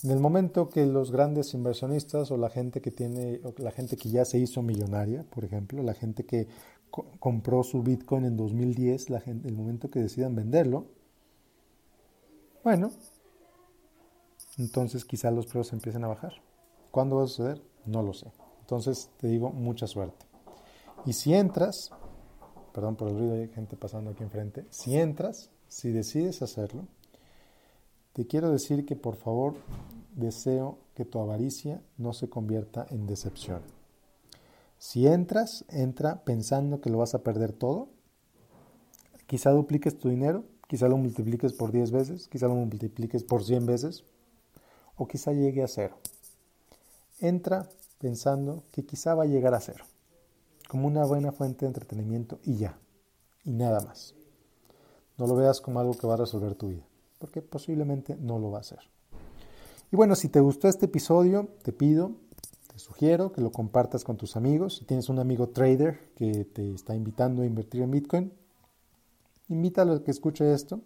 En 0.03 0.09
el 0.09 0.19
momento 0.19 0.67
que 0.67 0.83
los 0.87 1.11
grandes 1.11 1.53
inversionistas 1.53 2.31
o 2.31 2.37
la 2.37 2.49
gente 2.49 2.81
que 2.81 2.89
tiene, 2.89 3.39
la 3.57 3.69
gente 3.69 3.97
que 3.97 4.09
ya 4.09 4.25
se 4.25 4.39
hizo 4.39 4.63
millonaria, 4.63 5.25
por 5.29 5.45
ejemplo, 5.45 5.83
la 5.83 5.93
gente 5.93 6.25
que 6.25 6.47
compró 7.19 7.61
su 7.61 7.83
Bitcoin 7.83 8.25
en 8.25 8.35
2010, 8.35 9.11
la 9.11 9.19
gente, 9.19 9.47
el 9.47 9.53
momento 9.53 9.91
que 9.91 9.99
decidan 9.99 10.33
venderlo, 10.33 10.87
bueno, 12.63 12.89
entonces 14.57 15.05
quizá 15.05 15.31
los 15.31 15.45
precios 15.45 15.73
empiecen 15.73 16.03
a 16.03 16.07
bajar. 16.07 16.33
¿Cuándo 16.91 17.17
va 17.17 17.23
a 17.23 17.27
suceder? 17.27 17.61
No 17.85 18.01
lo 18.01 18.13
sé. 18.13 18.31
Entonces 18.61 19.09
te 19.17 19.27
digo 19.27 19.49
mucha 19.49 19.87
suerte. 19.87 20.25
Y 21.05 21.13
si 21.13 21.33
entras, 21.33 21.89
perdón 22.73 22.95
por 22.95 23.09
el 23.09 23.17
ruido, 23.17 23.33
hay 23.35 23.47
gente 23.49 23.77
pasando 23.77 24.11
aquí 24.11 24.23
enfrente, 24.23 24.65
si 24.69 24.97
entras, 24.97 25.51
si 25.67 25.91
decides 25.91 26.41
hacerlo, 26.41 26.87
te 28.13 28.25
quiero 28.25 28.51
decir 28.51 28.85
que 28.85 28.95
por 28.95 29.15
favor 29.15 29.53
deseo 30.15 30.79
que 30.95 31.05
tu 31.05 31.19
avaricia 31.19 31.81
no 31.97 32.13
se 32.13 32.29
convierta 32.29 32.85
en 32.89 33.05
decepción. 33.05 33.61
Si 34.79 35.07
entras, 35.07 35.65
entra 35.69 36.23
pensando 36.23 36.81
que 36.81 36.89
lo 36.89 36.97
vas 36.97 37.15
a 37.15 37.23
perder 37.23 37.53
todo. 37.53 37.89
Quizá 39.27 39.51
dupliques 39.51 39.97
tu 39.97 40.09
dinero, 40.09 40.45
quizá 40.67 40.87
lo 40.87 40.97
multipliques 40.97 41.53
por 41.53 41.71
10 41.71 41.91
veces, 41.91 42.27
quizá 42.27 42.47
lo 42.47 42.55
multipliques 42.55 43.23
por 43.23 43.43
100 43.43 43.65
veces, 43.65 44.03
o 44.97 45.07
quizá 45.07 45.31
llegue 45.31 45.63
a 45.63 45.67
cero. 45.67 45.95
Entra 47.19 47.69
pensando 47.99 48.63
que 48.71 48.85
quizá 48.85 49.15
va 49.15 49.23
a 49.23 49.27
llegar 49.27 49.53
a 49.53 49.61
cero, 49.61 49.85
como 50.67 50.87
una 50.87 51.05
buena 51.05 51.31
fuente 51.31 51.65
de 51.65 51.67
entretenimiento 51.67 52.39
y 52.43 52.57
ya, 52.57 52.77
y 53.43 53.51
nada 53.51 53.79
más. 53.81 54.13
No 55.17 55.25
lo 55.25 55.35
veas 55.35 55.61
como 55.61 55.79
algo 55.79 55.93
que 55.93 56.05
va 56.05 56.13
a 56.15 56.17
resolver 56.17 56.55
tu 56.55 56.69
vida, 56.69 56.85
porque 57.17 57.41
posiblemente 57.41 58.15
no 58.15 58.37
lo 58.37 58.51
va 58.51 58.59
a 58.59 58.61
hacer. 58.61 58.79
Y 59.91 59.95
bueno, 59.95 60.15
si 60.15 60.29
te 60.29 60.41
gustó 60.41 60.67
este 60.67 60.85
episodio, 60.85 61.47
te 61.63 61.71
pido, 61.71 62.11
te 62.67 62.77
sugiero 62.77 63.31
que 63.31 63.41
lo 63.41 63.51
compartas 63.51 64.03
con 64.03 64.17
tus 64.17 64.35
amigos. 64.35 64.75
Si 64.75 64.85
tienes 64.85 65.09
un 65.09 65.17
amigo 65.17 65.49
trader 65.49 66.11
que 66.13 66.45
te 66.45 66.73
está 66.73 66.93
invitando 66.93 67.41
a 67.41 67.45
invertir 67.45 67.81
en 67.81 67.91
Bitcoin, 67.91 68.33
invítalo 69.47 69.93
a 69.93 70.03
que 70.03 70.11
escuche 70.11 70.53
esto, 70.53 70.81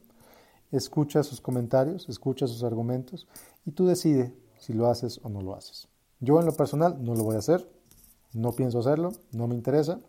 escucha 0.71 1.23
sus 1.23 1.41
comentarios, 1.41 2.07
escucha 2.09 2.47
sus 2.47 2.63
argumentos 2.63 3.27
y 3.65 3.71
tú 3.71 3.85
decides 3.85 4.31
si 4.59 4.73
lo 4.73 4.87
haces 4.87 5.19
o 5.23 5.29
no 5.29 5.41
lo 5.41 5.55
haces. 5.55 5.87
Yo 6.19 6.39
en 6.39 6.45
lo 6.45 6.53
personal 6.53 7.03
no 7.03 7.15
lo 7.15 7.23
voy 7.23 7.35
a 7.35 7.39
hacer, 7.39 7.67
no 8.33 8.53
pienso 8.53 8.79
hacerlo, 8.79 9.11
no 9.31 9.47
me 9.47 9.55
interesa. 9.55 9.99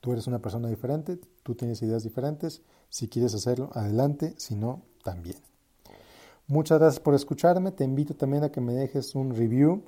Tú 0.00 0.12
eres 0.12 0.26
una 0.26 0.40
persona 0.40 0.68
diferente, 0.68 1.18
tú 1.42 1.54
tienes 1.54 1.82
ideas 1.82 2.02
diferentes. 2.02 2.62
Si 2.88 3.08
quieres 3.08 3.34
hacerlo, 3.34 3.70
adelante, 3.74 4.34
si 4.38 4.54
no, 4.54 4.82
también. 5.04 5.36
Muchas 6.46 6.78
gracias 6.78 7.00
por 7.00 7.14
escucharme. 7.14 7.72
Te 7.72 7.84
invito 7.84 8.14
también 8.14 8.42
a 8.44 8.50
que 8.50 8.60
me 8.60 8.72
dejes 8.72 9.14
un 9.14 9.34
review, 9.36 9.82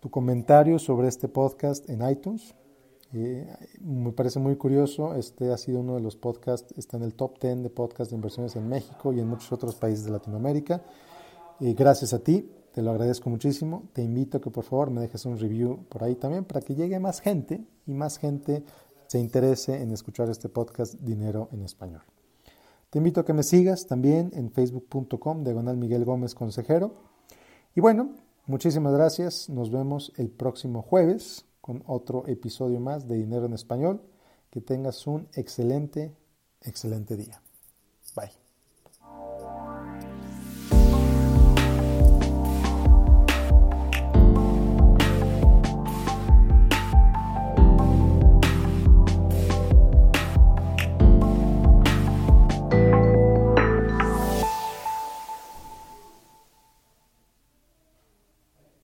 tu 0.00 0.10
comentario 0.10 0.78
sobre 0.78 1.08
este 1.08 1.28
podcast 1.28 1.88
en 1.90 2.08
iTunes. 2.08 2.54
Eh, 3.14 3.46
me 3.80 4.12
parece 4.12 4.38
muy 4.38 4.56
curioso, 4.56 5.14
este 5.14 5.50
ha 5.50 5.56
sido 5.56 5.80
uno 5.80 5.94
de 5.94 6.02
los 6.02 6.16
podcasts, 6.16 6.74
está 6.76 6.98
en 6.98 7.04
el 7.04 7.14
top 7.14 7.40
10 7.40 7.62
de 7.62 7.70
podcasts 7.70 8.10
de 8.10 8.16
inversiones 8.16 8.54
en 8.56 8.68
México 8.68 9.12
y 9.12 9.20
en 9.20 9.28
muchos 9.28 9.50
otros 9.52 9.76
países 9.76 10.04
de 10.04 10.10
Latinoamérica. 10.10 10.82
Eh, 11.60 11.74
gracias 11.74 12.12
a 12.12 12.18
ti, 12.18 12.50
te 12.72 12.82
lo 12.82 12.90
agradezco 12.90 13.30
muchísimo. 13.30 13.88
Te 13.92 14.02
invito 14.02 14.38
a 14.38 14.40
que 14.40 14.50
por 14.50 14.64
favor 14.64 14.90
me 14.90 15.00
dejes 15.00 15.24
un 15.24 15.38
review 15.38 15.84
por 15.88 16.04
ahí 16.04 16.14
también 16.14 16.44
para 16.44 16.60
que 16.60 16.74
llegue 16.74 17.00
más 17.00 17.20
gente 17.20 17.64
y 17.86 17.94
más 17.94 18.18
gente 18.18 18.62
se 19.06 19.18
interese 19.18 19.82
en 19.82 19.90
escuchar 19.90 20.28
este 20.28 20.48
podcast 20.48 20.94
Dinero 21.00 21.48
en 21.52 21.62
Español. 21.62 22.02
Te 22.90 22.98
invito 22.98 23.20
a 23.20 23.24
que 23.24 23.32
me 23.32 23.42
sigas 23.42 23.86
también 23.86 24.30
en 24.34 24.50
facebook.com 24.50 25.44
diagonal 25.44 25.76
Miguel 25.76 26.04
Gómez 26.04 26.34
Consejero. 26.34 26.94
Y 27.74 27.80
bueno, 27.80 28.10
muchísimas 28.46 28.92
gracias. 28.92 29.48
Nos 29.48 29.70
vemos 29.70 30.12
el 30.16 30.30
próximo 30.30 30.82
jueves 30.82 31.47
con 31.68 31.84
otro 31.86 32.26
episodio 32.26 32.80
más 32.80 33.06
de 33.06 33.16
Dinero 33.16 33.44
en 33.44 33.52
Español. 33.52 34.00
Que 34.48 34.62
tengas 34.62 35.06
un 35.06 35.28
excelente, 35.34 36.16
excelente 36.62 37.14
día. 37.14 37.42
Bye. 38.16 38.47